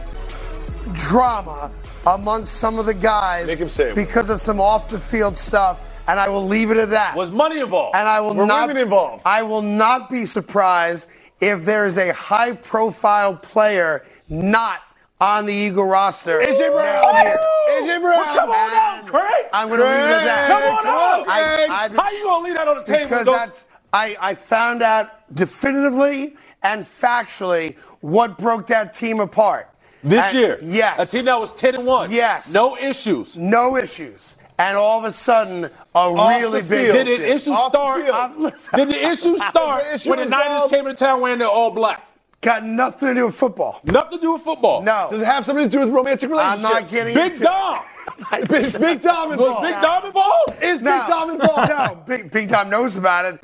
drama 0.93 1.71
amongst 2.07 2.55
some 2.55 2.79
of 2.79 2.85
the 2.85 2.93
guys 2.93 3.47
Make 3.47 3.59
him 3.59 3.69
say 3.69 3.93
because 3.93 4.29
of 4.29 4.39
some 4.41 4.59
off 4.59 4.87
the 4.87 4.99
field 4.99 5.37
stuff. 5.37 5.81
And 6.07 6.19
I 6.19 6.29
will 6.29 6.45
leave 6.45 6.71
it 6.71 6.77
at 6.77 6.89
that. 6.89 7.15
Was 7.15 7.31
money 7.31 7.59
involved? 7.59 7.95
And 7.95 8.07
I 8.07 8.19
will 8.21 8.35
Were 8.35 8.45
not 8.45 8.67
women 8.67 8.81
involved? 8.83 9.21
I 9.25 9.43
will 9.43 9.61
not 9.61 10.09
be 10.09 10.25
surprised 10.25 11.07
if 11.39 11.65
there 11.65 11.85
is 11.85 11.97
a 11.97 12.11
high 12.13 12.53
profile 12.53 13.35
player 13.35 14.05
not 14.29 14.81
on 15.21 15.45
the 15.45 15.53
Eagle 15.53 15.85
roster. 15.85 16.39
AJ 16.41 16.71
Brown. 16.73 17.13
next 17.13 17.23
year. 17.23 17.39
AJ 17.81 18.01
Brown. 18.01 18.17
Well, 18.17 18.33
come 18.35 18.49
on 18.49 18.73
out, 18.73 19.05
Craig. 19.07 19.45
I'm 19.53 19.69
gonna 19.69 19.83
leave 19.83 19.91
it 19.91 19.97
at 19.99 20.23
that. 20.25 20.47
Come 20.47 20.63
on 20.63 20.87
out, 20.87 21.25
Craig. 21.27 21.69
I- 21.69 21.89
How 22.01 22.11
you 22.11 22.23
gonna 22.23 22.43
leave 22.45 22.55
that 22.55 22.67
on 22.67 22.77
the 22.77 22.83
table? 22.83 23.03
Because 23.03 23.25
Those- 23.27 23.35
that's 23.35 23.65
I, 23.93 24.15
I 24.21 24.35
found 24.35 24.81
out 24.81 25.09
definitively 25.33 26.35
and 26.63 26.83
factually 26.83 27.75
what 28.01 28.37
broke 28.37 28.67
that 28.67 28.93
team 28.93 29.19
apart. 29.19 29.67
this 30.03 30.25
And- 30.25 30.37
year, 30.37 30.57
Yes. 30.61 30.97
a 30.99 31.05
team 31.05 31.25
that 31.25 31.39
was 31.39 31.51
ten 31.51 31.75
and 31.75 31.85
one. 31.85 32.09
Yes. 32.11 32.51
no 32.51 32.75
issues. 32.77 33.37
no 33.37 33.77
issues. 33.77 34.35
And 34.57 34.75
all 34.77 34.99
of 34.99 35.05
a 35.05 35.13
sudden, 35.13 35.65
a 35.65 35.69
Off 35.95 36.39
really 36.41 36.61
the 36.61 36.67
big. 36.69 36.93
Did 36.93 37.07
issue. 37.07 37.17
the 37.23 37.33
issue 37.33 37.51
Off 37.51 37.71
the 37.71 37.77
start? 37.77 38.01
field. 38.03 38.15
Off- 38.15 38.31
listen. 38.37 38.79
Did 38.79 38.89
the 38.89 39.07
issue 39.09 39.37
start 39.49 39.83
when 40.05 40.19
the 40.19 40.25
Niners 40.25 40.45
involved? 40.47 40.73
came 40.73 40.87
into 40.87 40.99
town 41.03 41.21
wearing 41.21 41.39
their 41.39 41.47
all 41.47 41.71
black? 41.71 42.07
Got 42.41 42.63
nothing 42.65 43.09
to 43.09 43.13
do 43.13 43.25
with 43.27 43.35
football. 43.35 43.79
Nothing 43.83 44.17
to 44.17 44.21
do 44.21 44.33
with 44.33 44.41
football. 44.41 44.81
No. 44.81 45.07
Does 45.11 45.21
it 45.21 45.25
have 45.25 45.45
something 45.45 45.65
to 45.65 45.69
do 45.69 45.79
with 45.79 45.89
romantic 45.89 46.29
relationships? 46.29 46.65
I'm 46.65 46.81
not 46.83 46.89
getting 46.89 47.13
Big 47.13 47.33
into- 47.33 47.43
Dom. 47.43 47.83
Is 48.51 48.77
Big 48.77 48.99
Dom 49.01 49.31
involved? 49.31 49.61
Big 49.61 49.73
Dom 49.81 50.05
involved? 50.05 50.63
Is 50.63 50.81
No. 50.81 50.97
Big 50.99 51.07
Dom 51.07 51.29
involved? 51.29 51.69
no, 51.69 52.03
Big 52.07 52.31
Big 52.31 52.49
Dom 52.49 52.69
knows 52.69 52.97
about 52.97 53.25
it. 53.25 53.39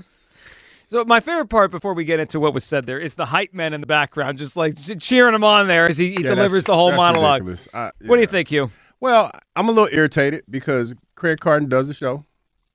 So 0.90 1.04
my 1.06 1.20
favorite 1.20 1.50
part 1.50 1.70
before 1.70 1.94
we 1.94 2.06
get 2.06 2.20
into 2.20 2.40
what 2.40 2.54
was 2.54 2.64
said 2.64 2.86
there 2.86 3.00
is 3.00 3.14
the 3.16 3.26
hype 3.26 3.54
men 3.54 3.74
in 3.74 3.82
the 3.82 3.88
background, 3.88 4.38
just 4.40 4.56
like 4.58 4.76
cheering 5.00 5.36
him 5.36 5.44
on 5.44 5.68
there 5.68 5.86
as 5.88 5.98
he, 5.98 6.08
he 6.16 6.24
Yeah, 6.24 6.34
delivers 6.36 6.64
the 6.64 6.74
whole 6.76 6.92
monologue. 6.94 7.44
ridiculous. 7.46 7.68
I- 7.74 7.92
What 8.08 8.16
do 8.16 8.22
you 8.22 8.28
think, 8.28 8.50
Hugh? 8.50 8.72
Well, 9.00 9.30
I'm 9.56 9.70
a 9.70 9.72
little 9.72 9.90
irritated 9.92 10.44
because 10.50 10.96
Craig 11.16 11.40
Carton 11.40 11.70
does 11.70 11.88
the 11.88 11.94
show, 11.94 12.26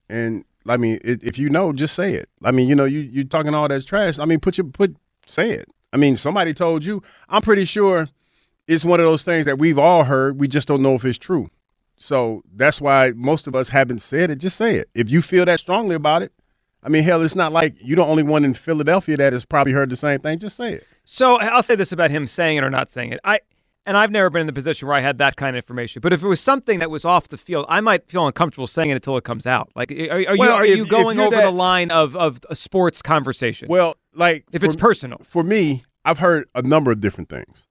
and 0.09 0.45
I 0.69 0.77
mean, 0.77 1.01
it, 1.03 1.25
if 1.25 1.37
you 1.37 1.49
know, 1.49 1.73
just 1.73 1.97
say 1.97 2.15
it. 2.15 2.29
I 2.45 2.53
mean, 2.53 2.69
you 2.69 2.77
know, 2.77 2.85
you 2.85 3.01
you 3.01 3.25
talking 3.25 3.55
all 3.55 3.67
that 3.67 3.85
trash. 3.87 4.21
I 4.21 4.25
mean, 4.25 4.39
put 4.39 4.57
your 4.57 4.67
put 4.69 4.95
say 5.27 5.51
it. 5.51 5.69
I 5.93 5.97
mean, 5.97 6.17
somebody 6.17 6.55
told 6.55 6.85
you. 6.85 7.03
I'm 7.29 7.43
pretty 7.43 7.65
sure 7.65 8.09
it's 8.67 8.85
one 8.85 9.01
of 9.01 9.07
those 9.07 9.23
things 9.23 9.47
that 9.47 9.59
we've 9.59 9.79
all 9.79 10.05
heard. 10.05 10.39
We 10.39 10.49
just 10.49 10.69
don't 10.69 10.83
know 10.83 10.95
if 10.95 11.05
it's 11.05 11.19
true. 11.19 11.51
So 11.97 12.43
that's 12.55 12.81
why 12.81 13.13
most 13.15 13.47
of 13.47 13.55
us 13.55 13.69
haven't 13.69 14.01
said 14.01 14.31
it. 14.31 14.37
Just 14.37 14.57
say 14.57 14.77
it. 14.77 14.89
If 14.95 15.11
you 15.11 15.23
feel 15.23 15.45
that 15.45 15.61
strongly 15.61 15.95
about 15.95 16.23
it, 16.23 16.33
I 16.83 16.89
mean, 16.89 17.05
hell, 17.05 17.23
it's 17.23 17.37
not 17.37 17.53
like 17.53 17.77
you're 17.81 17.97
the 17.97 18.05
only 18.05 18.25
one 18.25 18.45
in 18.45 18.55
Philadelphia 18.55 19.17
that 19.19 19.33
has 19.33 19.45
probably 19.45 19.73
heard 19.73 19.89
the 19.91 19.97
same 19.97 20.21
thing. 20.21 20.39
Just 20.39 20.57
say 20.57 20.75
it. 20.75 20.87
So 21.05 21.39
I'll 21.39 21.63
say 21.63 21.77
this 21.77 21.93
about 21.93 22.11
him 22.11 22.27
saying 22.27 22.57
it 22.57 22.65
or 22.65 22.71
not 22.71 22.91
saying 22.91 23.13
it. 23.13 23.21
I 23.23 23.41
and 23.87 23.97
I've 23.97 24.11
never 24.11 24.31
been 24.31 24.43
in 24.43 24.47
the 24.47 24.53
position 24.53 24.87
where 24.89 24.97
I 24.97 25.01
had 25.01 25.19
that 25.19 25.37
kind 25.37 25.57
of 25.57 25.63
information. 25.63 26.01
But 26.01 26.13
if 26.13 26.23
it 26.23 26.29
was 26.29 26.41
something 26.41 26.79
that 26.79 26.91
was 26.91 27.05
off 27.05 27.29
the 27.29 27.37
field, 27.39 27.67
I 27.69 27.81
might 27.81 28.09
feel 28.09 28.27
uncomfortable 28.27 28.67
saying 28.67 28.91
it 28.91 28.95
until 28.95 29.17
it 29.17 29.25
comes 29.25 29.47
out. 29.47 29.71
Like, 29.75 29.91
are, 29.93 30.11
are 30.29 30.37
Well, 30.37 30.49
you 30.49 30.55
are 30.55 30.65
if- 30.65 30.77
you 30.77 30.87
going 30.87 31.19
over 31.21 31.35
that- 31.37 31.43
the 31.43 31.51
line 31.51 31.91
of 31.91 32.17
of 32.17 32.41
a 32.51 32.57
sports 32.57 33.03
conversation? 33.03 33.69
Well, 33.69 33.97
like 34.15 34.45
if 34.53 34.63
it's 34.63 34.77
personal. 34.77 35.21
for 35.25 35.43
me, 35.43 35.85
I've 36.05 36.19
heard 36.19 36.49
a 36.55 36.63
number 36.63 36.91
of 36.91 37.01
different 37.01 37.29
things, 37.29 37.65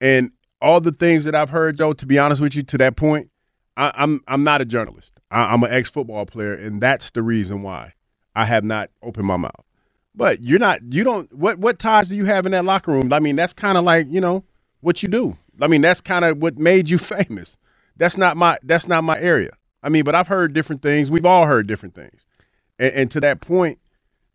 and 0.00 0.32
all 0.60 0.80
the 0.80 0.92
things 0.92 1.24
that 1.24 1.34
I've 1.34 1.50
heard, 1.50 1.78
Joe. 1.78 1.92
To 1.92 2.06
be 2.06 2.18
honest 2.18 2.40
with 2.40 2.54
you, 2.54 2.62
to 2.64 2.78
that 2.78 2.96
point, 2.96 3.30
I, 3.76 3.92
I'm 3.94 4.20
I'm 4.28 4.44
not 4.44 4.60
a 4.60 4.64
journalist. 4.64 5.20
I, 5.30 5.52
I'm 5.52 5.62
an 5.62 5.72
ex 5.72 5.88
football 5.90 6.26
player, 6.26 6.54
and 6.54 6.80
that's 6.80 7.10
the 7.10 7.22
reason 7.22 7.60
why 7.62 7.92
I 8.34 8.44
have 8.46 8.64
not 8.64 8.90
opened 9.02 9.26
my 9.26 9.36
mouth. 9.36 9.64
But 10.14 10.42
you're 10.42 10.58
not. 10.58 10.80
You 10.92 11.04
don't. 11.04 11.30
What 11.32 11.58
what 11.58 11.78
ties 11.78 12.08
do 12.08 12.16
you 12.16 12.24
have 12.24 12.46
in 12.46 12.52
that 12.52 12.64
locker 12.64 12.90
room? 12.92 13.12
I 13.12 13.20
mean, 13.20 13.36
that's 13.36 13.52
kind 13.52 13.76
of 13.78 13.84
like 13.84 14.06
you 14.08 14.20
know 14.20 14.44
what 14.80 15.02
you 15.02 15.08
do. 15.10 15.36
I 15.60 15.68
mean, 15.68 15.80
that's 15.82 16.00
kind 16.00 16.24
of 16.24 16.38
what 16.38 16.58
made 16.58 16.90
you 16.90 16.98
famous. 17.16 17.56
That's 17.96 18.16
not 18.16 18.36
my. 18.36 18.58
That's 18.62 18.88
not 18.88 19.04
my 19.04 19.18
area. 19.20 19.52
I 19.82 19.88
mean, 19.88 20.04
but 20.04 20.14
I've 20.14 20.28
heard 20.28 20.52
different 20.52 20.82
things. 20.82 21.10
We've 21.10 21.26
all 21.26 21.46
heard 21.46 21.66
different 21.66 21.94
things, 21.94 22.26
and, 22.78 22.94
and 22.94 23.10
to 23.12 23.20
that 23.20 23.40
point, 23.40 23.78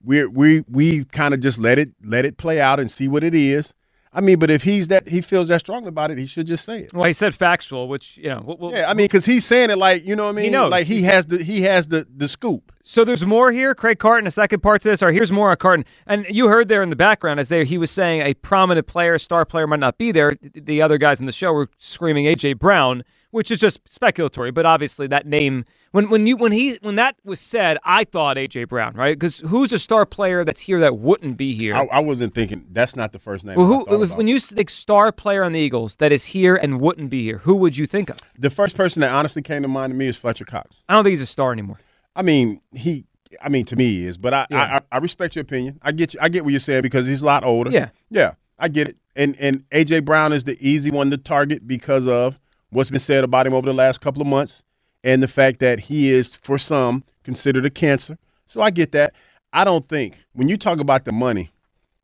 we 0.04 0.26
we 0.26 0.64
we 0.70 1.06
kind 1.06 1.34
of 1.34 1.40
just 1.42 1.60
let 1.60 1.78
it 1.80 1.92
let 2.04 2.26
it 2.26 2.38
play 2.38 2.60
out 2.62 2.80
and 2.80 2.90
see 2.92 3.08
what 3.08 3.24
it 3.24 3.36
is. 3.36 3.74
I 4.14 4.20
mean, 4.22 4.40
but 4.40 4.52
if 4.52 4.64
he's 4.64 4.88
that 4.90 5.08
he 5.08 5.22
feels 5.22 5.48
that 5.50 5.60
strong 5.62 5.88
about 5.88 6.12
it, 6.12 6.18
he 6.18 6.26
should 6.26 6.48
just 6.48 6.66
say 6.66 6.80
it. 6.82 6.94
Well, 6.94 7.06
he 7.06 7.14
said 7.14 7.34
factual, 7.36 7.88
which 7.88 8.18
you 8.18 8.30
know. 8.30 8.44
We'll, 8.60 8.72
Yeah, 8.72 8.90
I 8.90 8.94
mean, 8.94 9.06
because 9.06 9.26
he's 9.26 9.46
saying 9.46 9.70
it 9.70 9.78
like 9.78 10.06
you 10.06 10.16
know 10.16 10.24
what 10.26 10.30
I 10.30 10.34
mean. 10.34 10.46
He 10.46 10.50
knows. 10.52 10.72
like 10.72 10.88
he 10.88 11.02
He's- 11.02 11.14
has 11.14 11.26
the 11.28 11.44
he 11.44 11.62
has 11.64 11.88
the 11.88 12.08
the 12.18 12.28
scoop. 12.28 12.72
So 12.84 13.04
there's 13.06 13.26
more 13.26 13.52
here. 13.52 13.76
Craig 13.76 14.00
Carton, 14.00 14.28
a 14.28 14.32
second 14.32 14.62
part 14.62 14.82
to 14.84 14.90
this. 14.90 15.02
Or 15.04 15.12
here's 15.12 15.32
more 15.32 15.50
on 15.52 15.58
Carton. 15.58 15.86
And 16.08 16.26
you 16.30 16.48
heard 16.48 16.68
there 16.68 16.84
in 16.84 16.90
the 16.90 16.96
background 16.96 17.40
as 17.40 17.48
there 17.48 17.64
he 17.64 17.78
was 17.78 17.92
saying 17.92 18.22
a 18.22 18.34
prominent 18.36 18.88
player, 18.88 19.18
star 19.20 19.46
player 19.46 19.68
might 19.68 19.80
not 19.80 19.98
be 19.98 20.12
there. 20.12 20.34
The 20.54 20.82
other 20.82 20.98
guys 20.98 21.20
in 21.20 21.26
the 21.26 21.32
show 21.32 21.54
were 21.54 21.70
screaming 21.78 22.26
AJ 22.26 22.60
Brown, 22.60 23.04
which 23.32 23.52
is 23.52 23.60
just 23.60 23.84
speculatory. 23.86 24.54
But 24.54 24.66
obviously 24.66 25.08
that 25.08 25.26
name 25.26 25.66
when 25.92 26.10
when 26.10 26.26
you 26.26 26.38
when 26.38 26.54
he 26.54 26.78
when 26.82 26.96
that 26.96 27.16
was 27.24 27.40
said, 27.40 27.78
I 27.84 28.06
thought 28.06 28.38
AJ 28.38 28.70
Brown, 28.70 28.94
right? 28.96 29.18
Because 29.18 29.40
who's 29.40 29.74
a 29.74 29.80
star 29.80 30.06
player 30.06 30.44
that's 30.46 30.62
here 30.62 30.80
that 30.80 30.98
wouldn't 30.98 31.38
be 31.38 31.54
here? 31.54 31.76
I, 31.76 31.86
I 31.86 32.00
wasn't 32.00 32.34
thinking 32.34 32.66
that's 32.72 32.96
not 32.96 33.12
the 33.12 33.20
first 33.20 33.44
name. 33.44 33.58
well, 33.58 33.66
who 33.66 34.06
when 34.16 34.28
you 34.28 34.40
think 34.40 34.70
star 34.70 35.12
player 35.12 35.44
on 35.44 35.52
the 35.52 35.60
Eagles 35.60 35.98
that 35.98 36.12
is 36.12 36.26
here 36.26 36.56
and 36.56 36.80
wouldn't 36.80 37.10
be 37.10 37.24
here, 37.24 37.40
who 37.40 37.56
would 37.56 37.78
you 37.78 37.86
think 37.86 38.10
of? 38.10 38.18
the 38.40 38.50
first 38.50 38.76
person 38.76 39.02
that 39.02 39.12
honestly 39.12 39.42
came 39.42 39.62
to 39.62 39.68
mind 39.68 39.92
to 39.92 39.96
me 39.98 40.08
is 40.08 40.18
Fletcher 40.18 40.46
Cox. 40.46 40.78
I 40.90 40.94
don't 40.94 41.04
think 41.04 41.12
he's 41.12 41.22
a 41.22 41.26
star 41.26 41.52
anymore. 41.52 41.80
I 42.16 42.22
mean, 42.22 42.62
he. 42.74 43.06
I 43.42 43.48
mean, 43.48 43.66
to 43.68 43.78
me, 43.78 43.86
he 43.86 44.06
is. 44.08 44.18
But 44.18 44.34
I, 44.34 44.48
Yeah. 44.50 44.80
I, 44.92 44.96
I 44.96 45.00
respect 45.00 45.36
your 45.36 45.42
opinion. 45.42 45.80
I 45.82 45.94
get 45.94 46.14
you. 46.14 46.20
I 46.22 46.28
get 46.30 46.44
what 46.44 46.52
you're 46.52 46.60
saying 46.60 46.82
because 46.82 47.08
he's 47.08 47.22
a 47.22 47.26
lot 47.26 47.44
older. 47.44 47.70
Yeah. 47.72 47.90
yeah, 48.10 48.34
I 48.60 48.68
get 48.68 48.90
it. 48.90 48.98
And 49.16 49.36
and 49.40 49.64
AJ 49.70 50.06
Brown 50.06 50.34
is 50.34 50.44
the 50.44 50.58
easy 50.60 50.92
one 50.92 51.10
to 51.12 51.18
target 51.18 51.66
because 51.66 52.08
of 52.08 52.40
what's 52.72 52.90
been 52.90 53.00
said 53.00 53.24
about 53.24 53.48
him 53.48 53.54
over 53.54 53.66
the 53.66 53.74
last 53.74 54.02
couple 54.02 54.22
of 54.22 54.28
months, 54.28 54.64
and 55.04 55.24
the 55.24 55.28
fact 55.28 55.60
that 55.60 55.80
he 55.80 56.12
is, 56.12 56.36
for 56.36 56.58
some, 56.58 57.04
considered 57.24 57.66
a 57.66 57.70
cancer. 57.70 58.18
So 58.48 58.62
I 58.62 58.70
get 58.70 58.92
that. 58.92 59.14
I 59.54 59.64
don't 59.64 59.88
think 59.88 60.18
when 60.34 60.50
you 60.50 60.58
talk 60.58 60.80
about 60.80 61.06
the 61.06 61.12
money 61.14 61.52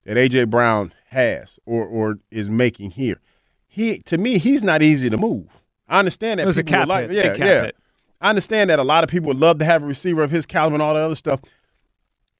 that 0.05 0.15
AJ 0.15 0.49
Brown 0.49 0.93
has 1.09 1.59
or 1.65 1.85
or 1.85 2.19
is 2.31 2.49
making 2.49 2.91
here, 2.91 3.19
he 3.67 3.99
to 3.99 4.17
me 4.17 4.37
he's 4.37 4.63
not 4.63 4.81
easy 4.81 5.09
to 5.09 5.17
move. 5.17 5.61
I 5.89 5.99
understand 5.99 6.39
that 6.39 6.43
It 6.43 6.47
was 6.47 6.57
a 6.57 6.63
cap 6.63 6.87
like, 6.87 7.09
hit, 7.09 7.25
yeah, 7.25 7.35
cap 7.35 7.39
yeah. 7.39 7.61
hit. 7.63 7.75
I 8.21 8.29
understand 8.29 8.69
that 8.69 8.79
a 8.79 8.83
lot 8.83 9.03
of 9.03 9.09
people 9.09 9.27
would 9.27 9.37
love 9.39 9.59
to 9.59 9.65
have 9.65 9.83
a 9.83 9.85
receiver 9.85 10.23
of 10.23 10.31
his 10.31 10.45
caliber 10.45 10.75
and 10.75 10.81
all 10.81 10.93
that 10.95 11.03
other 11.03 11.15
stuff. 11.15 11.39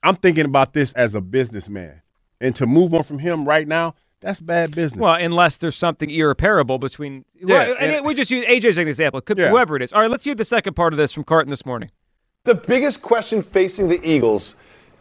I'm 0.04 0.16
thinking 0.16 0.46
about 0.46 0.74
this 0.74 0.94
as 0.94 1.16
a 1.16 1.22
businessman, 1.22 2.02
and 2.40 2.56
to 2.56 2.66
move 2.66 2.94
on 2.94 3.04
from 3.04 3.20
him 3.20 3.48
right 3.48 3.68
now, 3.68 3.96
that's 4.22 4.40
bad 4.40 4.74
business. 4.74 5.00
Well, 5.00 5.14
unless 5.16 5.58
there's 5.58 5.76
something 5.76 6.10
irreparable 6.10 6.80
between. 6.80 7.26
well, 7.44 7.76
and, 7.80 7.92
and- 7.98 8.06
we 8.06 8.14
just 8.16 8.32
use 8.32 8.46
AJ 8.46 8.66
as 8.70 8.78
an 8.78 8.88
example. 8.88 9.20
It 9.20 9.26
could 9.26 9.38
be 9.38 9.44
Yeah. 9.44 9.50
whoever 9.50 9.76
it 9.76 9.82
is. 9.84 9.94
All 9.94 10.02
right, 10.02 10.10
let's 10.10 10.24
hear 10.24 10.34
the 10.36 10.46
second 10.46 10.74
part 10.76 10.94
of 10.94 10.98
this 10.98 11.12
from 11.12 11.24
Carton 11.24 11.50
this 11.52 11.66
morning. 11.66 11.92
The 12.46 12.56
biggest 12.56 13.02
question 13.02 13.44
facing 13.44 13.90
the 13.90 14.00
Eagles 14.08 14.56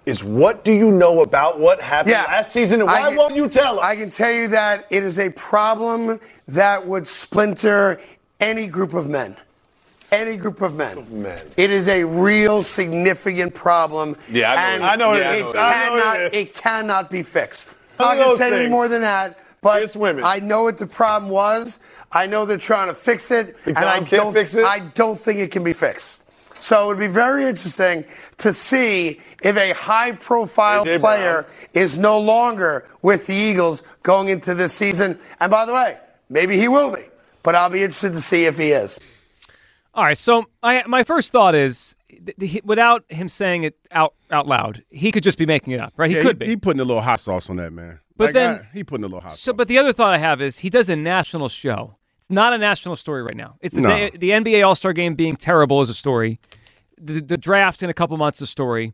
is 0.04 0.22
what 0.22 0.64
do 0.64 0.72
you 0.72 0.90
know 0.90 1.22
about 1.22 1.58
what 1.58 1.80
happened 1.80 2.12
last 2.12 2.52
season 2.52 2.80
and 2.80 2.90
I 2.90 3.00
why 3.02 3.08
can- 3.08 3.16
won't 3.18 3.36
you 3.36 3.48
tell 3.48 3.78
us? 3.80 3.84
I 3.86 3.96
can 3.96 4.10
tell 4.10 4.32
you 4.32 4.48
that 4.48 4.86
it 4.90 5.02
is 5.02 5.18
a 5.18 5.30
problem 5.30 6.20
that 6.48 6.86
would 6.86 7.06
splinter 7.08 8.00
any 8.40 8.66
group 8.66 8.92
of 8.94 9.08
men. 9.08 9.36
Any 10.12 10.36
group 10.36 10.60
of 10.60 10.76
men. 10.76 11.04
It 11.56 11.70
is 11.70 11.88
a 11.88 12.04
real 12.04 12.62
significant 12.62 13.54
problem. 13.54 14.16
Yeah, 14.30 14.52
I 14.52 14.54
know 14.54 14.60
and 14.60 14.84
I 14.84 14.96
know 14.96 15.14
it 15.14 15.22
it, 15.22 15.46
is. 15.46 15.54
I 15.54 15.88
know 15.88 15.96
it 15.96 16.00
cannot, 16.00 16.20
is. 16.20 16.30
it 16.32 16.54
cannot 16.54 17.10
be 17.10 17.22
fixed. 17.22 17.76
I'm 17.98 18.16
not 18.16 18.24
going 18.24 18.36
to 18.36 18.38
say 18.38 18.62
any 18.62 18.70
more 18.70 18.88
than 18.88 19.00
that, 19.00 19.38
but 19.62 19.82
It's 19.82 19.96
women. 19.96 20.22
I 20.24 20.38
know 20.38 20.62
what 20.64 20.78
the 20.78 20.86
problem 20.86 21.30
was. 21.30 21.80
I 22.12 22.26
know 22.26 22.44
they're 22.44 22.56
trying 22.58 22.88
to 22.88 22.94
fix 22.94 23.30
it, 23.30 23.56
Big 23.64 23.76
and 23.76 23.84
I 23.84 23.98
can't 23.98 24.10
don't 24.10 24.32
fix 24.32 24.54
it? 24.54 24.64
I 24.64 24.80
don't 24.80 25.18
think 25.18 25.40
it 25.40 25.50
can 25.50 25.64
be 25.64 25.72
fixed. 25.72 26.22
So 26.60 26.84
it 26.84 26.86
would 26.86 26.98
be 26.98 27.08
very 27.08 27.44
interesting 27.44 28.04
to 28.38 28.52
see 28.52 29.20
if 29.42 29.56
a 29.56 29.72
high-profile 29.72 30.84
AJ 30.84 31.00
player 31.00 31.42
Brown. 31.42 31.68
is 31.74 31.98
no 31.98 32.18
longer 32.18 32.86
with 33.02 33.26
the 33.26 33.34
Eagles 33.34 33.82
going 34.02 34.28
into 34.28 34.54
this 34.54 34.72
season. 34.72 35.18
And 35.40 35.50
by 35.50 35.64
the 35.64 35.72
way, 35.72 35.98
maybe 36.28 36.56
he 36.56 36.68
will 36.68 36.94
be, 36.94 37.02
but 37.42 37.54
I'll 37.54 37.70
be 37.70 37.82
interested 37.82 38.12
to 38.14 38.20
see 38.20 38.46
if 38.46 38.56
he 38.56 38.72
is. 38.72 38.98
All 39.96 40.04
right, 40.04 40.18
so 40.18 40.44
I, 40.62 40.84
my 40.86 41.02
first 41.02 41.32
thought 41.32 41.54
is, 41.54 41.96
th- 42.10 42.36
th- 42.38 42.62
without 42.64 43.04
him 43.08 43.28
saying 43.30 43.62
it 43.64 43.76
out 43.90 44.12
out 44.30 44.46
loud, 44.46 44.84
he 44.90 45.10
could 45.10 45.24
just 45.24 45.38
be 45.38 45.46
making 45.46 45.72
it 45.72 45.80
up, 45.80 45.94
right? 45.96 46.10
He 46.10 46.16
Yeah, 46.16 46.22
could 46.22 46.38
be. 46.38 46.46
He 46.46 46.56
putting 46.56 46.80
a 46.80 46.84
little 46.84 47.00
hot 47.02 47.18
sauce 47.18 47.48
on 47.48 47.56
that 47.56 47.72
man. 47.72 47.98
But 48.16 48.26
Like, 48.26 48.34
then- 48.34 48.50
I- 48.56 48.68
he 48.76 48.84
putting 48.84 49.04
a 49.04 49.08
little 49.08 49.22
hot 49.22 49.32
sauce. 49.32 49.40
So, 49.40 49.52
but 49.54 49.68
the 49.68 49.78
other 49.78 49.92
thought 49.94 50.12
I 50.12 50.18
have 50.18 50.42
is 50.42 50.58
he 50.58 50.68
does 50.70 50.90
a 50.90 50.96
national 50.96 51.48
show. 51.48 51.96
It's 52.20 52.28
not 52.30 52.52
a 52.52 52.58
national 52.58 52.96
story 52.96 53.22
right 53.22 53.36
now. 53.36 53.56
It's 53.62 53.74
the, 53.74 53.80
No. 53.80 53.88
day- 53.88 54.10
the 54.14 54.30
NBA 54.32 54.66
All 54.66 54.74
Star 54.74 54.92
Game 54.92 55.14
being 55.14 55.34
terrible 55.36 55.80
is 55.80 55.88
a 55.88 55.94
story. 55.94 56.40
The, 56.98 57.20
the 57.22 57.38
draft 57.38 57.82
in 57.82 57.88
a 57.90 57.94
couple 57.94 58.16
months 58.18 58.38
is 58.38 58.48
a 58.48 58.52
story. 58.52 58.92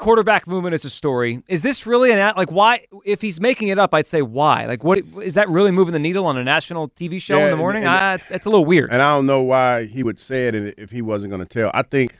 Quarterback 0.00 0.46
movement 0.46 0.74
is 0.74 0.84
a 0.86 0.90
story. 0.90 1.42
Is 1.46 1.60
this 1.60 1.86
really 1.86 2.10
an 2.10 2.32
like 2.34 2.50
why? 2.50 2.86
If 3.04 3.20
he's 3.20 3.38
making 3.38 3.68
it 3.68 3.78
up, 3.78 3.92
I'd 3.92 4.08
say 4.08 4.22
why. 4.22 4.64
Like, 4.64 4.82
what 4.82 5.00
is 5.22 5.34
that 5.34 5.46
really 5.50 5.70
moving 5.70 5.92
the 5.92 5.98
needle 5.98 6.24
on 6.24 6.38
a 6.38 6.42
national 6.42 6.88
TV 6.88 7.20
show 7.20 7.36
Yeah, 7.38 7.44
in 7.44 7.50
the 7.50 7.56
morning? 7.58 7.84
and- 7.84 8.20
Ah, 8.22 8.24
that's 8.30 8.46
a 8.46 8.48
little 8.48 8.64
weird. 8.64 8.90
And 8.90 9.02
I 9.02 9.14
don't 9.14 9.26
know 9.26 9.42
why 9.42 9.84
he 9.84 10.02
would 10.02 10.18
say 10.18 10.48
it 10.48 10.54
if 10.78 10.90
he 10.90 11.02
wasn't 11.02 11.30
going 11.30 11.46
to 11.46 11.48
tell. 11.48 11.70
I 11.74 11.82
think, 11.82 12.18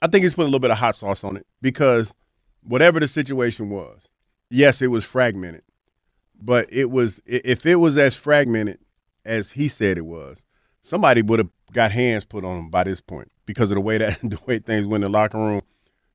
I 0.00 0.06
think 0.06 0.22
he's 0.22 0.32
putting 0.32 0.44
a 0.46 0.50
little 0.50 0.60
bit 0.60 0.70
of 0.70 0.78
hot 0.78 0.94
sauce 0.94 1.24
on 1.24 1.36
it 1.36 1.44
because 1.60 2.14
whatever 2.62 3.00
the 3.00 3.08
situation 3.08 3.68
was, 3.68 4.08
yes, 4.48 4.80
it 4.80 4.86
was 4.86 5.04
fragmented, 5.04 5.62
but 6.40 6.72
it 6.72 6.90
was 6.92 7.20
if 7.26 7.66
it 7.66 7.76
was 7.76 7.98
as 7.98 8.14
fragmented 8.14 8.78
as 9.24 9.50
he 9.50 9.66
said 9.66 9.98
it 9.98 10.06
was, 10.06 10.44
somebody 10.82 11.22
would 11.22 11.40
have 11.40 11.50
got 11.72 11.90
hands 11.90 12.24
put 12.24 12.44
on 12.44 12.58
him 12.58 12.70
by 12.70 12.84
this 12.84 13.00
point 13.00 13.28
because 13.44 13.72
of 13.72 13.74
the 13.74 13.80
way 13.80 13.98
that 13.98 14.20
the 14.22 14.38
way 14.46 14.60
things 14.60 14.86
went 14.86 15.02
in 15.04 15.10
the 15.10 15.18
locker 15.18 15.36
room. 15.38 15.62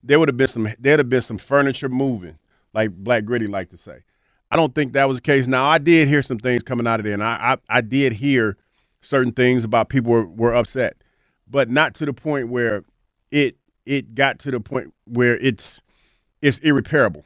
There 0.03 0.19
would 0.19 0.29
have 0.29 0.37
been 0.37 0.47
some 0.47 0.67
there'd 0.79 0.99
have 0.99 1.09
been 1.09 1.21
some 1.21 1.37
furniture 1.37 1.89
moving, 1.89 2.37
like 2.73 2.91
Black 2.91 3.25
Gritty 3.25 3.47
like 3.47 3.69
to 3.69 3.77
say. 3.77 4.03
I 4.51 4.55
don't 4.55 4.75
think 4.75 4.93
that 4.93 5.07
was 5.07 5.17
the 5.17 5.21
case. 5.21 5.47
Now 5.47 5.67
I 5.67 5.77
did 5.77 6.07
hear 6.07 6.21
some 6.21 6.37
things 6.37 6.61
coming 6.61 6.85
out 6.85 6.99
of 6.99 7.05
there, 7.05 7.13
and 7.13 7.23
I 7.23 7.57
I, 7.69 7.77
I 7.77 7.81
did 7.81 8.13
hear 8.13 8.57
certain 9.01 9.31
things 9.31 9.63
about 9.63 9.89
people 9.89 10.11
were, 10.11 10.25
were 10.25 10.53
upset, 10.53 10.97
but 11.49 11.69
not 11.69 11.93
to 11.95 12.05
the 12.05 12.13
point 12.13 12.49
where 12.49 12.83
it 13.31 13.57
it 13.85 14.15
got 14.15 14.39
to 14.39 14.51
the 14.51 14.59
point 14.59 14.93
where 15.05 15.37
it's 15.37 15.81
it's 16.41 16.59
irreparable, 16.59 17.25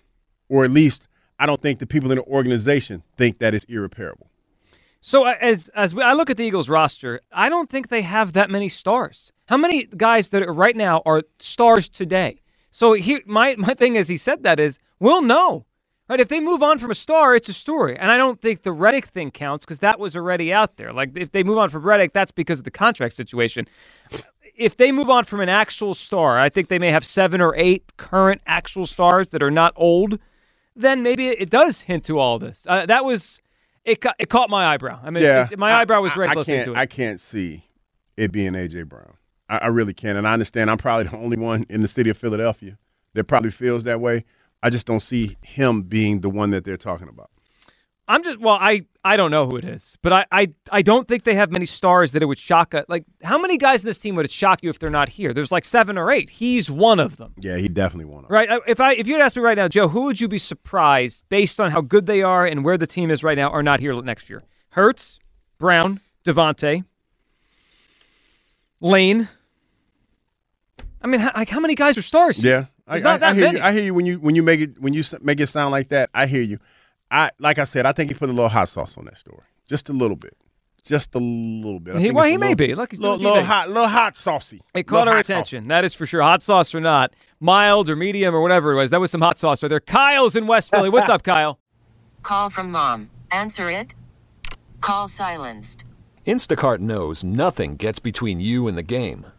or 0.50 0.63
at 0.63 0.72
least 0.72 1.08
I 1.40 1.46
don't 1.46 1.62
think 1.62 1.80
the 1.80 1.88
people 1.88 2.12
in 2.12 2.18
the 2.18 2.24
organization 2.24 3.04
think 3.18 3.40
that 3.40 3.54
it's 3.54 3.66
irreparable. 3.66 4.30
So 5.02 5.26
uh, 5.26 5.36
as 5.40 5.70
as 5.70 5.94
we, 5.94 6.02
I 6.02 6.13
look 6.13 6.30
at 6.30 6.38
the 6.38 6.44
Eagles 6.44 6.70
roster, 6.70 7.22
I 7.32 7.50
don't 7.50 7.70
think 7.70 7.90
they 7.90 8.02
have 8.02 8.34
that 8.34 8.50
many 8.50 8.70
stars. 8.70 9.32
How 9.46 9.58
many 9.58 9.86
guys 9.86 10.30
that 10.30 10.46
right 10.52 10.76
now 10.76 11.02
are 11.06 11.24
stars 11.40 11.88
today? 11.88 12.42
So 12.78 12.94
here, 12.94 13.22
my 13.26 13.56
my 13.58 13.74
thing 13.74 13.98
as 13.98 14.08
he 14.08 14.18
said 14.18 14.44
that 14.44 14.60
is 14.60 14.78
we'll 15.00 15.24
know, 15.24 15.66
right? 16.08 16.20
If 16.20 16.28
they 16.30 16.40
move 16.40 16.62
on 16.62 16.78
from 16.78 16.92
a 16.92 16.96
star, 16.96 17.36
it's 17.36 17.50
a 17.50 17.54
story, 17.54 17.98
and 17.98 18.12
I 18.12 18.18
don't 18.18 18.40
think 18.40 18.62
the 18.62 18.72
Reddick 18.72 19.08
thing 19.08 19.32
counts 19.32 19.66
because 19.66 19.80
that 19.80 20.00
was 20.00 20.16
already 20.16 20.54
out 20.54 20.78
there. 20.78 20.94
Like 20.94 21.18
if 21.18 21.32
they 21.32 21.42
move 21.44 21.58
on 21.58 21.72
from 21.72 21.82
Reddick, 21.82 22.13
that's 22.13 22.30
because 22.30 22.60
of 22.60 22.66
the 22.66 22.70
contract 22.86 23.16
situation. 23.16 23.68
If 24.56 24.78
they 24.78 24.92
move 24.92 25.10
on 25.10 25.24
from 25.24 25.40
an 25.40 25.50
actual 25.50 25.96
star, 25.96 26.38
I 26.40 26.50
think 26.50 26.68
they 26.68 26.78
may 26.78 26.92
have 26.92 27.04
seven 27.04 27.42
or 27.42 27.56
eight 27.56 27.98
current 27.98 28.42
actual 28.46 28.86
stars 28.86 29.30
that 29.30 29.42
are 29.42 29.50
not 29.50 29.74
old. 29.76 30.20
Then 30.76 31.02
maybe 31.02 31.30
it, 31.30 31.50
does 31.50 31.82
hint 31.82 32.06
to 32.06 32.20
all 32.20 32.38
this. 32.38 32.63
Uh, 32.68 32.86
that 32.86 33.04
was 33.04 33.42
it. 33.86 34.02
ca- 34.02 34.13
It 34.20 34.30
caught 34.30 34.52
my 34.52 34.68
eyebrow. 34.68 35.00
I 35.04 35.10
mean, 35.10 35.24
yeah, 35.24 35.48
it- 35.52 35.58
my 35.58 35.72
I- 35.72 35.82
eyebrow 35.82 36.02
was 36.02 36.12
I- 36.12 36.20
raised 36.20 36.34
I, 36.34 36.36
listening 36.36 36.63
to 36.66 36.72
it. 36.74 36.78
I 36.78 36.86
can't 36.86 37.20
see 37.20 37.63
it 38.16 38.32
being 38.32 38.54
AJ 38.54 38.84
Brown. 38.88 39.13
I, 39.49 39.57
I 39.57 39.67
really 39.67 39.93
can't, 39.93 40.17
and 40.17 40.27
I 40.27 40.33
understand. 40.33 40.69
I'm 40.69 40.77
probably 40.77 41.05
the 41.10 41.17
only 41.17 41.38
one 41.38 41.65
in 41.69 41.81
the 41.81 41.88
city 41.88 42.10
of 42.10 42.17
Philadelphia 42.17 42.77
that 43.13 43.25
probably 43.25 43.51
feels 43.51 43.83
that 43.83 43.99
way. 43.99 44.25
I 44.63 44.69
just 44.69 44.88
don't 44.88 45.01
see 45.01 45.38
him 45.43 45.83
being 45.83 46.21
the 46.21 46.29
one 46.29 46.49
that 46.49 46.65
they're 46.65 46.77
talking 46.77 47.07
about. 47.07 47.29
I'm 48.10 48.23
just 48.23 48.39
well, 48.39 48.57
I 48.60 48.83
I 49.03 49.17
don't 49.17 49.31
know 49.31 49.47
who 49.47 49.57
it 49.57 49.65
is, 49.65 49.97
but 50.01 50.13
I 50.13 50.25
I, 50.31 50.47
I 50.71 50.81
don't 50.81 51.07
think 51.07 51.25
they 51.25 51.36
have 51.36 51.51
many 51.51 51.65
stars 51.65 52.13
that 52.13 52.21
it 52.21 52.25
would 52.25 52.39
shock. 52.39 52.73
A, 52.73 52.86
like 52.88 53.03
how 53.21 53.38
many 53.38 53.57
guys 53.57 53.83
in 53.83 53.88
this 53.88 53.97
team 53.97 54.15
would 54.15 54.25
it 54.25 54.31
shock 54.31 54.63
you 54.63 54.69
if 54.69 54.79
they're 54.79 54.89
not 54.89 55.10
here? 55.10 55.33
There's 55.33 55.51
like 55.51 55.65
seven 55.65 55.97
or 55.97 56.10
eight. 56.10 56.29
He's 56.29 56.71
one 56.71 57.01
of 57.01 57.17
them. 57.17 57.33
Yeah, 57.38 57.57
he 57.57 57.67
definitely 57.67 58.05
one 58.05 58.23
of 58.23 58.29
them. 58.29 58.33
Right. 58.33 58.49
If 58.65 58.79
I 58.79 58.93
if 58.93 59.07
you'd 59.07 59.19
ask 59.19 59.36
me 59.36 59.41
right 59.41 59.57
now, 59.57 59.67
Joe, 59.67 59.89
who 59.89 60.03
would 60.03 60.21
you 60.21 60.29
be 60.29 60.38
surprised 60.38 61.23
based 61.27 61.60
on 61.60 61.71
how 61.71 61.81
good 61.81 62.05
they 62.05 62.21
are 62.23 62.45
and 62.45 62.63
where 62.63 62.77
the 62.77 62.88
team 62.88 63.12
is 63.12 63.23
right 63.23 63.38
now 63.38 63.49
are 63.49 63.63
not 63.63 63.81
here 63.81 64.01
next 64.01 64.29
year? 64.29 64.43
Hurts, 64.69 65.19
Brown, 65.57 65.99
DeVonta, 66.23 66.86
Lane. 68.79 69.27
I 71.08 71.10
mean, 71.10 71.22
how, 71.22 71.32
like 71.36 71.50
how 71.50 71.60
many 71.60 71.74
guys 71.76 71.98
are 71.98 72.02
stars? 72.02 72.43
Yeah, 72.43 72.65
There's 72.88 73.02
I, 73.02 73.04
not 73.04 73.13
I, 73.13 73.17
that 73.20 73.32
I 73.32 73.34
hear 73.36 73.46
many. 73.46 73.58
you. 73.60 73.63
I 73.63 73.72
hear 73.74 73.84
you 73.84 73.93
when 73.93 74.06
you 74.06 74.20
when 74.20 74.36
you 74.36 74.43
make 74.43 74.60
it 74.60 74.82
when 74.82 74.93
you 74.93 75.04
make 75.22 75.39
it 75.39 75.48
sound 75.48 75.72
like 75.72 75.89
that. 75.89 76.10
I 76.13 76.26
hear 76.28 76.41
you. 76.41 76.60
I 77.10 77.32
like 77.39 77.58
I 77.60 77.63
said, 77.63 77.86
I 77.86 77.93
think 77.93 78.12
he 78.12 78.15
put 78.17 78.30
a 78.30 78.34
little 78.34 78.50
hot 78.50 78.67
sauce 78.70 78.98
on 78.98 79.06
that 79.06 79.17
story, 79.17 79.43
just 79.70 79.88
a 79.88 79.93
little 79.93 80.17
bit, 80.17 80.36
just 80.84 81.15
a 81.15 81.20
little 81.20 81.80
bit. 81.80 81.96
I 81.96 82.00
He- 82.00 82.06
think 82.08 82.15
well, 82.15 82.26
it's 82.26 82.28
a 82.28 82.32
he 82.32 82.38
may 82.38 82.48
little- 82.50 82.56
be. 82.67 82.76
Look, 82.76 82.91
he's 82.91 83.00
little, 83.00 83.17
little 83.17 83.43
hot, 83.43 83.70
little 83.70 83.88
hot 83.88 84.17
saucy. 84.17 84.62
It 84.74 84.84
caught 84.88 85.08
our 85.08 85.15
hot 85.15 85.26
saucy. 85.26 85.34
attention. 85.34 85.67
That 85.70 85.86
is 85.86 85.93
for 85.93 86.06
sure. 86.06 86.22
Hot 86.22 86.43
sauce 86.43 86.76
or 86.76 86.82
not, 86.82 87.13
mild 87.39 87.89
or 87.89 87.96
medium 87.96 88.36
or 88.36 88.41
whatever 88.41 88.74
it 88.74 88.76
was. 88.76 88.89
That 88.89 89.00
was 89.00 89.10
some 89.12 89.22
hot 89.22 89.38
sauce 89.38 89.63
right 89.63 89.70
there. 89.70 89.80
Kyle's 89.80 90.36
in 90.36 90.46
West 90.46 90.72
Philly. 90.72 90.89
What's 90.89 91.08
up, 91.10 91.24
Kyle? 91.24 91.60
Call 92.24 92.50
from 92.50 92.72
mom. 92.72 93.10
Answer 93.32 93.70
it. 93.70 93.96
Call 94.82 95.08
silenced. 95.08 95.86
Instacart 96.26 96.80
knows 96.80 97.24
nothing 97.24 97.78
gets 97.78 98.00
between 98.00 98.41
you 98.41 98.67
and 98.67 98.78
the 98.78 98.84
game. 98.84 99.26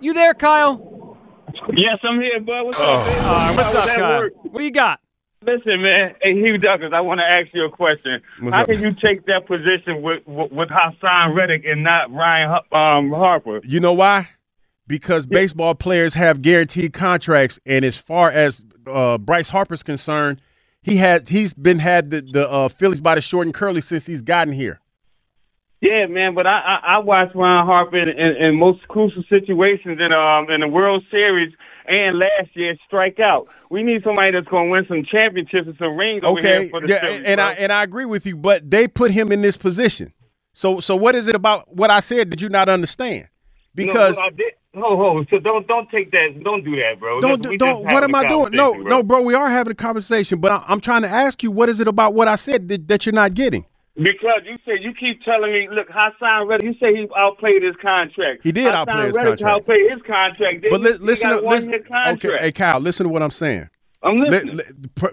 You 0.00 0.12
there, 0.14 0.34
Kyle? 0.34 1.16
Yes, 1.74 1.98
I'm 2.02 2.20
here, 2.20 2.40
bud. 2.40 2.64
What's 2.64 2.78
Oh. 2.78 2.84
up, 2.84 3.06
man? 3.06 3.24
All 3.24 3.32
right, 3.34 3.56
what's 3.56 3.74
I 3.74 3.80
up, 3.80 3.88
Kyle? 3.88 4.18
work. 4.18 4.32
What 4.44 4.58
do 4.58 4.64
you 4.64 4.70
got? 4.70 5.00
Listen, 5.44 5.82
man. 5.82 6.14
Hey, 6.22 6.34
Hugh 6.34 6.58
Douglas, 6.58 6.92
I 6.94 7.00
want 7.00 7.20
to 7.20 7.24
ask 7.24 7.48
you 7.54 7.64
a 7.64 7.70
question. 7.70 8.20
What's 8.40 8.54
How 8.54 8.62
up? 8.62 8.68
can 8.68 8.82
you 8.82 8.90
take 8.92 9.24
that 9.26 9.46
position 9.46 10.02
with 10.02 10.22
with, 10.26 10.52
with 10.52 10.68
Haason 10.68 11.34
Reddick 11.34 11.64
and 11.64 11.82
not 11.82 12.12
Ryan 12.12 12.50
um, 12.72 13.10
Harper? 13.10 13.60
You 13.64 13.80
know 13.80 13.92
why? 13.94 14.28
Because 14.86 15.24
baseball 15.24 15.74
players 15.74 16.14
have 16.14 16.42
guaranteed 16.42 16.92
contracts, 16.92 17.58
and 17.64 17.84
as 17.84 17.96
far 17.96 18.30
as 18.30 18.64
uh, 18.86 19.18
Bryce 19.18 19.48
Harper's 19.48 19.82
concerned, 19.82 20.40
he 20.82 20.96
had 20.96 21.28
he's 21.28 21.52
been 21.52 21.78
had 21.78 22.10
the 22.10 22.20
the 22.20 22.48
uh, 22.50 22.68
Phillies 22.68 23.00
by 23.00 23.14
the 23.14 23.20
short 23.20 23.46
and 23.46 23.54
curly 23.54 23.80
since 23.80 24.06
he's 24.06 24.22
gotten 24.22 24.52
here. 24.52 24.80
Yeah, 25.80 26.06
man. 26.08 26.34
But 26.34 26.46
I 26.46 26.60
I, 26.60 26.96
I 26.96 26.98
watched 27.00 27.36
Ryan 27.36 27.66
Harper 27.66 27.98
in, 27.98 28.10
in, 28.10 28.44
in 28.46 28.56
most 28.58 28.86
crucial 28.88 29.24
situations 29.30 30.00
in 30.00 30.12
um 30.12 30.50
in 30.50 30.60
the 30.62 30.68
World 30.68 31.04
Series 31.10 31.54
and 31.88 32.18
last 32.18 32.50
year 32.54 32.76
strike 32.86 33.20
out. 33.20 33.48
We 33.70 33.82
need 33.82 34.02
somebody 34.04 34.32
that's 34.32 34.48
going 34.48 34.66
to 34.68 34.72
win 34.72 34.86
some 34.88 35.04
championships 35.10 35.68
and 35.68 35.76
some 35.78 35.96
rings 35.96 36.24
over 36.24 36.38
Okay, 36.38 36.48
here 36.60 36.70
for 36.70 36.80
the 36.80 36.88
yeah, 36.88 37.00
Phillies, 37.00 37.22
and 37.26 37.40
bro. 37.40 37.46
I 37.46 37.52
and 37.54 37.72
I 37.72 37.82
agree 37.84 38.06
with 38.06 38.26
you, 38.26 38.36
but 38.36 38.70
they 38.70 38.88
put 38.88 39.12
him 39.12 39.32
in 39.32 39.42
this 39.42 39.56
position. 39.56 40.12
So 40.54 40.80
so 40.80 40.96
what 40.96 41.14
is 41.16 41.28
it 41.28 41.36
about 41.36 41.74
what 41.74 41.90
I 41.90 42.00
said 42.00 42.30
did 42.30 42.42
you 42.42 42.48
not 42.50 42.68
understand? 42.68 43.28
Because 43.74 44.16
no, 44.16 44.22
I 44.22 44.30
did. 44.30 44.52
Ho 44.76 44.96
ho! 44.96 45.24
So 45.30 45.38
don't 45.40 45.66
don't 45.68 45.90
take 45.90 46.10
that. 46.12 46.40
Don't 46.44 46.64
do 46.64 46.76
that, 46.76 47.00
bro. 47.00 47.22
don't 47.22 47.42
don't. 47.58 47.84
What 47.88 48.04
am 48.04 48.14
I 48.14 48.24
doing? 48.24 48.54
No 48.54 48.72
bro. 48.74 48.82
no, 48.82 49.02
bro. 49.02 49.22
We 49.22 49.34
are 49.34 49.50
having 49.50 49.72
a 49.72 49.76
conversation, 49.76 50.40
but 50.40 50.52
I, 50.52 50.64
I'm 50.68 50.80
trying 50.80 51.02
to 51.02 51.08
ask 51.08 51.42
you 51.42 51.50
what 51.50 51.68
is 51.70 51.80
it 51.80 51.88
about 51.88 52.14
what 52.14 52.28
I 52.28 52.36
said 52.36 52.68
that, 52.68 52.88
that 52.88 53.06
you're 53.06 53.14
not 53.14 53.34
getting? 53.34 53.66
Because 53.96 54.42
you 54.44 54.56
said 54.64 54.82
you 54.82 54.92
keep 54.98 55.22
telling 55.22 55.52
me, 55.52 55.68
look, 55.70 55.88
Haason 55.88 56.48
Reddick. 56.48 56.64
You 56.64 56.74
say 56.74 56.94
he 56.94 57.08
outplayed 57.16 57.62
his 57.62 57.74
contract. 57.82 58.40
He 58.42 58.52
did 58.52 58.66
Haason 58.66 58.74
outplay 58.74 59.06
his 59.06 59.16
Reddick 59.16 59.38
contract. 59.38 59.54
Outplayed 59.54 59.90
his 59.90 60.02
contract. 60.02 60.66
But 60.70 60.80
li- 60.80 60.92
listen, 61.00 61.30
to, 61.30 61.40
listen 61.40 61.74
okay, 61.74 62.38
hey 62.40 62.52
Kyle, 62.52 62.80
listen 62.80 63.04
to 63.04 63.10
what 63.10 63.22
I'm 63.22 63.30
saying. 63.30 63.68
I'm 64.02 64.20
listening. 64.20 64.60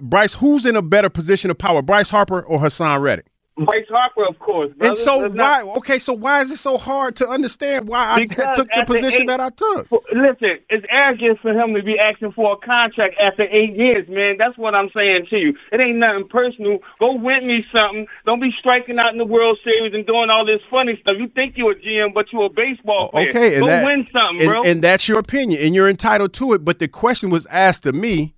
Bryce, 0.01 0.33
who's 0.33 0.65
in 0.65 0.75
a 0.75 0.81
better 0.81 1.09
position 1.09 1.51
of 1.51 1.57
power, 1.57 1.81
Bryce 1.81 2.09
Harper 2.09 2.41
or 2.41 2.59
Haason 2.59 3.01
Reddick? 3.01 3.25
Bryce 3.57 3.85
Harper, 3.89 4.25
of 4.27 4.37
course. 4.39 4.71
brother. 4.73 4.91
And 4.91 4.97
so 4.97 5.17
why? 5.17 5.63
not- 5.63 5.77
Okay, 5.77 5.99
so 5.99 6.13
why 6.13 6.41
is 6.41 6.51
it 6.51 6.57
so 6.59 6.77
hard 6.77 7.15
to 7.17 7.27
understand 7.27 7.87
why 7.87 8.13
I 8.13 8.25
took 8.55 8.67
the 8.69 8.83
position 8.85 9.23
eight- 9.23 9.27
that 9.27 9.39
I 9.39 9.49
took? 9.49 9.87
Listen, 10.13 10.59
it's 10.69 10.85
arrogant 10.89 11.39
for 11.41 11.51
him 11.51 11.73
to 11.73 11.81
be 11.83 11.97
asking 11.99 12.33
for 12.33 12.53
a 12.53 12.57
contract 12.57 13.15
after 13.19 13.43
eight 13.43 13.75
years, 13.75 14.07
man. 14.09 14.35
That's 14.37 14.57
what 14.57 14.75
I'm 14.75 14.89
saying 14.95 15.27
to 15.31 15.37
you. 15.37 15.55
It 15.71 15.79
ain't 15.79 15.97
nothing 15.97 16.27
personal. 16.29 16.79
Go 16.99 17.13
win 17.15 17.47
me 17.47 17.65
something. 17.71 18.05
Don't 18.25 18.39
be 18.41 18.51
striking 18.59 18.99
out 18.99 19.11
in 19.11 19.17
the 19.17 19.25
World 19.25 19.57
Series 19.63 19.93
and 19.93 20.05
doing 20.05 20.29
all 20.29 20.45
this 20.45 20.61
funny 20.69 20.97
stuff. 21.01 21.15
You 21.17 21.27
think 21.29 21.57
you're 21.57 21.71
a 21.71 21.75
GM, 21.75 22.13
but 22.13 22.31
you're 22.31 22.45
a 22.45 22.49
baseball 22.49 23.05
oh, 23.07 23.09
player. 23.09 23.29
Okay, 23.29 23.53
and 23.55 23.61
Go 23.61 23.67
that- 23.67 23.85
win 23.85 24.07
something, 24.13 24.41
and, 24.41 24.47
bro. 24.49 24.63
and 24.63 24.81
that's 24.83 25.07
your 25.07 25.19
opinion, 25.19 25.61
and 25.63 25.73
you're 25.73 25.89
entitled 25.89 26.33
to 26.33 26.53
it. 26.53 26.63
But 26.63 26.79
the 26.79 26.87
question 26.87 27.29
was 27.29 27.47
asked 27.49 27.83
to 27.83 27.91
me: 27.91 28.35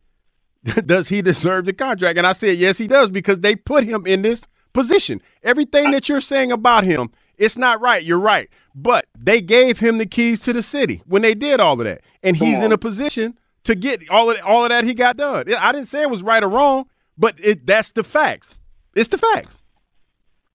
Does 0.85 1.09
he 1.09 1.21
deserve 1.21 1.65
the 1.65 1.73
contract? 1.73 2.17
And 2.17 2.27
I 2.27 2.33
said, 2.33 2.57
yes, 2.57 2.77
he 2.77 2.87
does, 2.87 3.09
because 3.09 3.39
they 3.39 3.55
put 3.55 3.83
him 3.83 4.05
in 4.05 4.21
this 4.21 4.43
position. 4.73 5.21
Everything 5.43 5.91
that 5.91 6.09
you're 6.09 6.21
saying 6.21 6.51
about 6.51 6.83
him, 6.83 7.11
it's 7.37 7.57
not 7.57 7.81
right. 7.81 8.03
You're 8.03 8.19
right, 8.19 8.49
but 8.75 9.05
they 9.17 9.41
gave 9.41 9.79
him 9.79 9.97
the 9.97 10.05
keys 10.05 10.41
to 10.41 10.53
the 10.53 10.63
city 10.63 11.01
when 11.05 11.21
they 11.21 11.33
did 11.33 11.59
all 11.59 11.79
of 11.79 11.85
that, 11.85 12.01
and 12.23 12.37
Come 12.37 12.47
he's 12.47 12.61
in 12.61 12.71
a 12.71 12.77
position 12.77 13.37
to 13.63 13.75
get 13.75 14.09
all 14.09 14.31
of 14.31 14.37
all 14.45 14.63
of 14.63 14.69
that 14.69 14.83
he 14.83 14.93
got 14.93 15.17
done. 15.17 15.53
I 15.53 15.71
didn't 15.71 15.87
say 15.87 16.01
it 16.01 16.09
was 16.09 16.23
right 16.23 16.43
or 16.43 16.49
wrong, 16.49 16.87
but 17.17 17.35
it 17.41 17.65
that's 17.65 17.91
the 17.91 18.03
facts. 18.03 18.55
It's 18.95 19.09
the 19.09 19.17
facts. 19.17 19.59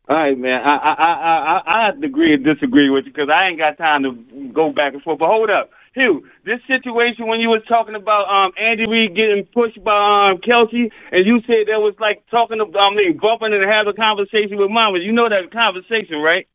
All 0.09 0.17
right, 0.17 0.37
man. 0.37 0.61
I 0.63 0.77
I 0.77 0.93
I 0.93 1.13
I, 1.13 1.89
I 1.89 1.89
and 1.91 2.45
disagree 2.45 2.91
with 2.91 3.07
you 3.07 3.13
because 3.13 3.31
I 3.33 3.49
ain't 3.49 3.59
got 3.59 3.79
time 3.79 4.03
to 4.03 4.53
go 4.53 4.71
back 4.71 4.93
and 4.93 5.03
forth. 5.03 5.19
But 5.19 5.29
hold 5.29 5.49
up, 5.49 5.71
Hugh. 5.95 6.25
This 6.45 6.61
situation 6.67 7.27
when 7.27 7.41
you 7.41 7.49
was 7.49 7.63
talking 7.69 7.95
about 7.95 8.27
um 8.29 8.53
Andy 8.61 8.85
Reid 8.91 9.15
getting 9.15 9.47
pushed 9.55 9.83
by 9.83 10.31
um 10.33 10.39
Kelce, 10.39 10.91
and 11.13 11.27
you 11.27 11.41
said 11.47 11.69
that 11.71 11.81
was 11.81 11.95
like 12.01 12.25
talking 12.31 12.61
about 12.61 12.93
I 12.93 12.95
mean 12.95 13.19
bumping 13.19 13.53
and 13.55 13.63
having 13.63 13.93
a 13.93 13.97
conversation 13.97 14.57
with 14.59 14.71
Mama. 14.71 14.99
You 14.99 15.13
know 15.13 15.29
that 15.29 15.51
conversation, 15.53 16.19
right? 16.19 16.47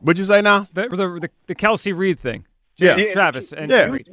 What'd 0.00 0.18
you 0.18 0.24
say 0.24 0.40
now? 0.42 0.66
The 0.72 0.88
the, 0.88 0.96
the, 0.96 1.30
the 1.46 1.54
Kelce 1.54 1.96
Reid 1.96 2.18
thing. 2.18 2.46
Yeah. 2.76 2.96
Jay- 2.96 3.12
Travis 3.12 3.52
and 3.52 3.70
Yeah. 3.70 3.84
Reid. 3.84 4.08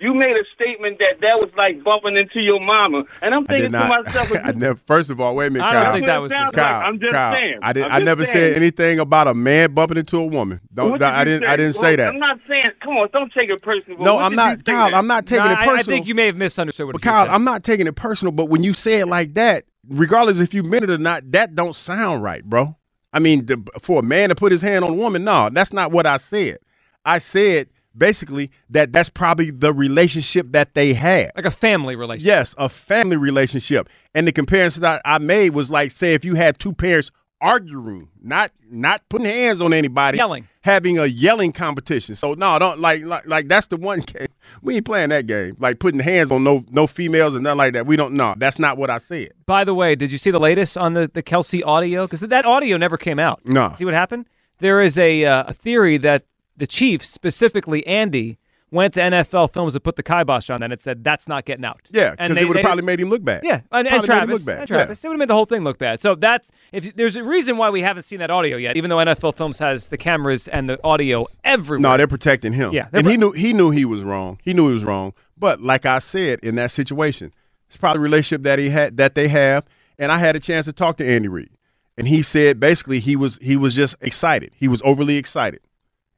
You 0.00 0.14
made 0.14 0.34
a 0.34 0.44
statement 0.54 0.98
that 0.98 1.20
that 1.20 1.36
was 1.44 1.50
like 1.58 1.84
bumping 1.84 2.16
into 2.16 2.40
your 2.40 2.58
mama, 2.58 3.04
and 3.20 3.34
I'm 3.34 3.44
I 3.48 3.58
did 3.58 3.70
thinking 3.70 3.72
to 3.72 3.88
myself, 3.88 4.32
I 4.44 4.52
never. 4.52 4.76
First 4.76 5.10
of 5.10 5.20
all, 5.20 5.34
wait 5.36 5.48
a 5.48 5.50
minute, 5.50 5.64
I 5.66 5.84
don't 5.84 5.92
think 5.94 6.06
that 6.06 6.18
was 6.18 6.32
Sounds 6.32 6.52
Kyle. 6.54 6.78
like- 6.78 6.86
I'm 6.86 6.98
just 7.00 7.12
Kyle, 7.12 7.34
saying. 7.34 7.58
I 7.62 7.72
did. 7.74 7.84
I'm 7.84 7.92
I 7.92 7.98
never 7.98 8.24
saying. 8.24 8.34
said 8.54 8.56
anything 8.56 8.98
about 8.98 9.28
a 9.28 9.34
man 9.34 9.74
bumping 9.74 9.98
into 9.98 10.16
a 10.16 10.24
woman. 10.26 10.60
Don't. 10.72 10.92
What 10.92 11.02
I 11.02 11.24
did 11.24 11.32
you 11.32 11.38
didn't. 11.40 11.50
I 11.52 11.56
didn't 11.56 11.74
Well, 11.76 11.82
say 11.82 11.96
that. 11.96 12.08
I'm 12.08 12.18
not 12.18 12.38
saying. 12.48 12.62
Come 12.82 12.94
on, 12.96 13.08
don't 13.12 13.30
take 13.32 13.50
it 13.50 13.60
personal. 13.62 13.98
No, 14.02 14.14
what 14.14 14.24
I'm 14.24 14.34
not, 14.34 14.64
Kyle. 14.64 14.90
that? 14.90 14.96
I'm 14.96 15.06
not 15.06 15.26
taking 15.26 15.44
No, 15.44 15.52
it 15.52 15.56
personal. 15.56 15.76
I 15.76 15.82
think 15.82 16.06
you 16.06 16.14
may 16.14 16.26
have 16.26 16.36
misunderstood 16.36 16.86
what 16.86 16.92
But 16.94 17.04
you 17.04 17.10
Kyle, 17.10 17.26
said. 17.26 17.34
I'm 17.34 17.44
not 17.44 17.62
taking 17.62 17.86
it 17.86 17.94
personal. 17.94 18.32
But 18.32 18.46
when 18.46 18.62
you 18.62 18.72
say 18.72 19.00
it 19.00 19.06
like 19.06 19.34
that, 19.34 19.64
regardless 19.86 20.40
if 20.40 20.54
you 20.54 20.62
meant 20.62 20.84
it 20.84 20.90
or 20.90 20.98
not, 20.98 21.30
that 21.32 21.54
don't 21.54 21.76
sound 21.76 22.22
right, 22.22 22.42
bro. 22.42 22.74
I 23.12 23.18
mean, 23.18 23.44
the, 23.46 23.62
for 23.80 23.98
a 24.00 24.02
man 24.02 24.30
to 24.30 24.34
put 24.34 24.50
his 24.52 24.62
hand 24.62 24.82
on 24.84 24.90
a 24.92 24.94
woman, 24.94 25.24
no, 25.24 25.50
that's 25.52 25.72
not 25.74 25.92
what 25.92 26.06
I 26.06 26.16
said. 26.16 26.58
I 27.04 27.18
said 27.18 27.68
basically 27.96 28.50
that 28.70 28.92
that's 28.92 29.08
probably 29.08 29.50
the 29.50 29.72
relationship 29.72 30.52
that 30.52 30.74
they 30.74 30.94
had. 30.94 31.32
like 31.36 31.44
a 31.44 31.50
family 31.50 31.96
relationship. 31.96 32.26
Yes, 32.26 32.54
a 32.58 32.68
family 32.68 33.16
relationship. 33.16 33.88
And 34.14 34.26
the 34.26 34.32
comparison 34.32 34.82
that 34.82 35.02
I 35.04 35.18
made 35.18 35.50
was 35.54 35.70
like, 35.70 35.90
say, 35.92 36.14
if 36.14 36.24
you 36.24 36.34
had 36.34 36.58
two 36.58 36.72
parents 36.72 37.10
arguing, 37.40 38.08
not 38.22 38.52
not 38.70 39.02
putting 39.08 39.26
hands 39.26 39.60
on 39.62 39.72
anybody, 39.72 40.18
Yelling. 40.18 40.46
having 40.60 40.98
a 40.98 41.06
yelling 41.06 41.52
competition. 41.52 42.14
So 42.14 42.34
no, 42.34 42.58
don't 42.58 42.80
like 42.80 43.02
like 43.04 43.26
like 43.26 43.48
that's 43.48 43.68
the 43.68 43.76
one 43.76 44.00
game 44.06 44.26
we 44.62 44.76
ain't 44.76 44.84
playing 44.84 45.08
that 45.10 45.26
game. 45.26 45.56
Like 45.58 45.78
putting 45.78 46.00
hands 46.00 46.30
on 46.30 46.44
no 46.44 46.64
no 46.70 46.86
females 46.86 47.34
and 47.34 47.44
nothing 47.44 47.58
like 47.58 47.72
that. 47.74 47.86
We 47.86 47.96
don't 47.96 48.14
know. 48.14 48.34
That's 48.36 48.58
not 48.58 48.76
what 48.76 48.90
I 48.90 48.98
said. 48.98 49.30
By 49.46 49.64
the 49.64 49.74
way, 49.74 49.94
did 49.94 50.12
you 50.12 50.18
see 50.18 50.30
the 50.30 50.40
latest 50.40 50.76
on 50.76 50.94
the, 50.94 51.10
the 51.12 51.22
Kelce 51.22 51.62
audio? 51.64 52.06
Because 52.06 52.20
that 52.20 52.44
audio 52.44 52.76
never 52.76 52.96
came 52.98 53.18
out. 53.18 53.40
No. 53.46 53.72
See 53.78 53.84
what 53.84 53.94
happened? 53.94 54.26
There 54.58 54.82
is 54.82 54.98
a, 54.98 55.24
uh, 55.24 55.44
a 55.48 55.54
theory 55.54 55.96
that 55.98 56.24
the 56.56 56.66
Chiefs, 56.66 57.08
specifically 57.10 57.86
Andy, 57.86 58.38
went 58.72 58.94
to 58.94 59.00
NFL 59.00 59.52
Films 59.52 59.74
and 59.74 59.82
put 59.82 59.96
the 59.96 60.02
kibosh 60.02 60.48
on 60.48 60.60
that 60.60 60.70
and 60.70 60.80
said 60.80 61.02
that's 61.02 61.26
not 61.26 61.44
getting 61.44 61.64
out. 61.64 61.80
Yeah, 61.90 62.10
And 62.10 62.16
because 62.18 62.34
they- 62.36 62.42
it 62.42 62.44
would 62.48 62.56
have 62.58 62.64
probably 62.64 62.84
made 62.84 63.00
him 63.00 63.08
look 63.08 63.24
bad. 63.24 63.40
Yeah, 63.42 63.62
and, 63.72 63.88
and 63.88 63.88
Probably 63.88 63.88
made 63.88 63.96
him 63.98 64.04
Travis, 64.04 64.32
look 64.34 64.44
bad. 64.46 64.58
and 64.60 64.68
Travis, 64.68 65.02
Yeah. 65.02 65.06
it 65.06 65.10
would 65.10 65.14
have 65.14 65.18
made 65.18 65.28
the 65.28 65.34
whole 65.34 65.44
thing 65.46 65.64
look 65.64 65.78
bad. 65.78 66.00
So 66.00 66.14
that's 66.14 66.52
if 66.70 66.94
there's 66.94 67.16
a 67.16 67.24
reason 67.24 67.56
why 67.56 67.70
we 67.70 67.80
haven't 67.82 68.02
seen 68.02 68.20
that 68.20 68.30
audio 68.30 68.56
yet, 68.56 68.76
even 68.76 68.88
though 68.90 68.98
NFL 68.98 69.32
Films 69.34 69.58
has 69.58 69.88
the 69.88 69.96
cameras 69.96 70.46
and 70.46 70.68
the 70.68 70.78
audio 70.84 71.26
everywhere. 71.42 71.80
No, 71.80 71.96
they're 71.96 72.06
protecting 72.06 72.52
him. 72.52 72.72
Yeah, 72.72 72.86
and 72.92 73.06
he 73.08 73.16
knew 73.16 73.32
he 73.32 73.52
knew 73.52 73.70
he 73.70 73.84
was 73.84 74.04
wrong. 74.04 74.38
He 74.44 74.54
knew 74.54 74.68
he 74.68 74.74
was 74.74 74.84
wrong. 74.84 75.14
But 75.36 75.60
like 75.60 75.84
I 75.84 75.98
said, 75.98 76.38
in 76.42 76.54
that 76.56 76.70
situation, 76.70 77.32
it's 77.66 77.76
probably 77.76 77.98
a 77.98 78.02
relationship 78.02 78.42
that 78.44 78.58
he 78.60 78.68
had 78.70 78.96
that 78.98 79.14
they 79.16 79.26
have. 79.28 79.64
And 79.98 80.12
I 80.12 80.18
had 80.18 80.36
a 80.36 80.40
chance 80.40 80.66
to 80.66 80.72
talk 80.72 80.96
to 80.98 81.06
Andy 81.06 81.28
Reid, 81.28 81.50
and 81.98 82.06
he 82.08 82.22
said 82.22 82.60
basically 82.60 83.00
he 83.00 83.16
was 83.16 83.36
he 83.42 83.56
was 83.56 83.74
just 83.74 83.96
excited. 84.00 84.52
He 84.54 84.68
was 84.68 84.80
overly 84.84 85.16
excited, 85.16 85.60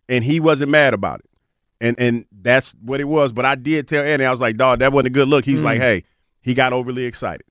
and 0.08 0.24
he 0.24 0.40
wasn't 0.40 0.70
mad 0.70 0.94
about 0.94 1.20
it. 1.20 1.26
And 1.80 1.98
and 1.98 2.24
that's 2.42 2.72
what 2.82 3.00
it 3.00 3.04
was. 3.08 3.32
But 3.32 3.44
I 3.44 3.54
did 3.56 3.88
tell 3.88 4.04
Andy, 4.04 4.24
I 4.24 4.30
was 4.30 4.40
like, 4.40 4.56
dog, 4.56 4.78
that 4.80 4.92
wasn't 4.92 5.08
a 5.08 5.10
good 5.10 5.28
look. 5.28 5.44
He's 5.44 5.60
Mm. 5.60 5.64
like, 5.64 5.80
hey, 5.80 6.04
he 6.40 6.54
got 6.54 6.72
overly 6.72 7.04
excited. 7.04 7.44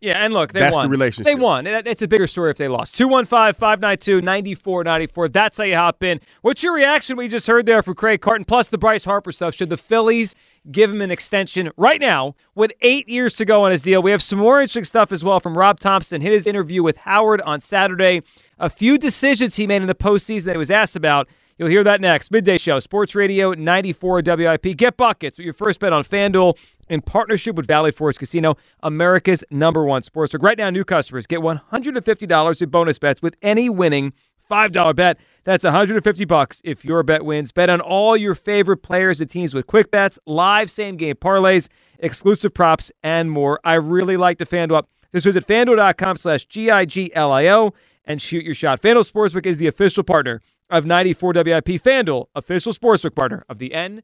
Yeah, 0.00 0.24
and 0.24 0.32
look, 0.32 0.52
they 0.52 0.60
That's 0.60 0.76
won. 0.76 0.84
the 0.84 0.90
relationship. 0.90 1.24
They 1.24 1.34
won. 1.34 1.66
It's 1.66 2.02
a 2.02 2.06
bigger 2.06 2.28
story 2.28 2.52
if 2.52 2.56
they 2.56 2.68
lost. 2.68 2.94
215-592-9494. 2.96 5.32
That's 5.32 5.58
how 5.58 5.64
you 5.64 5.74
hop 5.76 6.02
in. 6.04 6.20
What's 6.42 6.62
your 6.62 6.72
reaction 6.74 7.16
we 7.16 7.26
just 7.28 7.46
heard 7.48 7.66
there 7.66 7.82
from 7.82 7.94
Craig 7.94 8.20
Carton, 8.20 8.44
plus 8.44 8.68
the 8.70 8.78
Bryce 8.78 9.04
Harper 9.04 9.32
stuff? 9.32 9.54
Should 9.54 9.70
the 9.70 9.76
Phillies 9.76 10.34
give 10.70 10.90
him 10.90 11.00
an 11.00 11.10
extension 11.10 11.70
right 11.76 12.00
now 12.00 12.34
with 12.54 12.72
eight 12.82 13.08
years 13.08 13.34
to 13.34 13.44
go 13.44 13.64
on 13.64 13.72
his 13.72 13.82
deal? 13.82 14.02
We 14.02 14.10
have 14.10 14.22
some 14.22 14.38
more 14.38 14.60
interesting 14.60 14.84
stuff 14.84 15.12
as 15.12 15.24
well 15.24 15.40
from 15.40 15.56
Rob 15.56 15.80
Thomson, 15.80 16.20
Hit 16.20 16.32
his 16.32 16.46
interview 16.46 16.82
with 16.82 16.96
Howard 16.98 17.40
on 17.42 17.60
Saturday. 17.60 18.22
A 18.58 18.70
few 18.70 18.98
decisions 18.98 19.56
he 19.56 19.66
made 19.66 19.82
in 19.82 19.88
the 19.88 19.94
postseason 19.94 20.44
that 20.44 20.52
he 20.52 20.58
was 20.58 20.70
asked 20.70 20.96
about. 20.96 21.28
You'll 21.58 21.68
hear 21.68 21.82
that 21.82 22.00
next. 22.00 22.30
Midday 22.30 22.56
Show, 22.56 22.78
Sports 22.78 23.16
Radio 23.16 23.52
94 23.52 24.22
WIP. 24.24 24.76
Get 24.76 24.96
buckets 24.96 25.38
with 25.38 25.44
your 25.44 25.54
first 25.54 25.80
bet 25.80 25.92
on 25.92 26.04
FanDuel 26.04 26.56
in 26.88 27.02
partnership 27.02 27.56
with 27.56 27.66
Valley 27.66 27.90
Forge 27.90 28.16
Casino, 28.16 28.56
America's 28.84 29.42
number 29.50 29.84
one 29.84 30.02
sportsbook. 30.02 30.44
Right 30.44 30.56
now, 30.56 30.70
new 30.70 30.84
customers 30.84 31.26
get 31.26 31.40
$150 31.40 32.62
in 32.62 32.70
bonus 32.70 33.00
bets 33.00 33.20
with 33.20 33.34
any 33.42 33.68
winning 33.68 34.12
$5 34.48 34.94
bet. 34.94 35.18
That's 35.42 35.64
150 35.64 36.24
bucks 36.26 36.62
if 36.62 36.84
your 36.84 37.02
bet 37.02 37.24
wins. 37.24 37.50
Bet 37.50 37.70
on 37.70 37.80
all 37.80 38.16
your 38.16 38.36
favorite 38.36 38.78
players 38.78 39.20
and 39.20 39.28
teams 39.28 39.52
with 39.52 39.66
quick 39.66 39.90
bets, 39.90 40.16
live 40.26 40.70
same 40.70 40.96
game 40.96 41.16
parlays, 41.16 41.66
exclusive 41.98 42.54
props, 42.54 42.92
and 43.02 43.32
more. 43.32 43.58
I 43.64 43.74
really 43.74 44.16
like 44.16 44.38
the 44.38 44.46
FanDuel. 44.46 44.84
Just 45.12 45.24
visit 45.24 45.44
fanduel.com 45.44 46.18
slash 46.18 46.46
G-I-G-L-I-O 46.46 47.72
and 48.04 48.22
shoot 48.22 48.44
your 48.44 48.54
shot. 48.54 48.80
FanDuel 48.80 49.10
Sportsbook 49.10 49.44
is 49.44 49.56
the 49.56 49.66
official 49.66 50.04
partner 50.04 50.40
of 50.70 50.84
94 50.86 51.32
WIP. 51.34 51.66
FanDuel, 51.82 52.26
official 52.34 52.72
sportsbook 52.72 53.14
partner 53.14 53.44
of 53.48 53.58
the 53.58 53.74
N. 53.74 54.02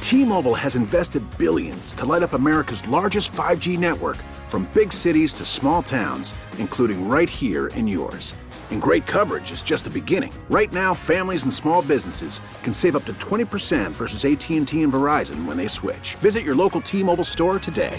T-Mobile 0.00 0.54
has 0.54 0.74
invested 0.74 1.22
billions 1.36 1.92
to 1.92 2.06
light 2.06 2.22
up 2.22 2.32
America's 2.32 2.86
largest 2.88 3.32
5G 3.32 3.78
network 3.78 4.16
from 4.46 4.66
big 4.72 4.90
cities 4.90 5.34
to 5.34 5.44
small 5.44 5.82
towns, 5.82 6.32
including 6.56 7.08
right 7.08 7.28
here 7.28 7.66
in 7.68 7.86
yours. 7.86 8.34
And 8.70 8.80
great 8.80 9.06
coverage 9.06 9.52
is 9.52 9.62
just 9.62 9.84
the 9.84 9.90
beginning. 9.90 10.32
Right 10.48 10.72
now, 10.72 10.94
families 10.94 11.42
and 11.42 11.52
small 11.52 11.82
businesses 11.82 12.40
can 12.62 12.72
save 12.72 12.96
up 12.96 13.04
to 13.04 13.12
20% 13.14 13.90
versus 13.90 14.24
AT&T 14.24 14.82
and 14.82 14.92
Verizon 14.92 15.44
when 15.44 15.56
they 15.58 15.68
switch. 15.68 16.14
Visit 16.16 16.42
your 16.42 16.54
local 16.54 16.80
T-Mobile 16.80 17.24
store 17.24 17.58
today. 17.58 17.98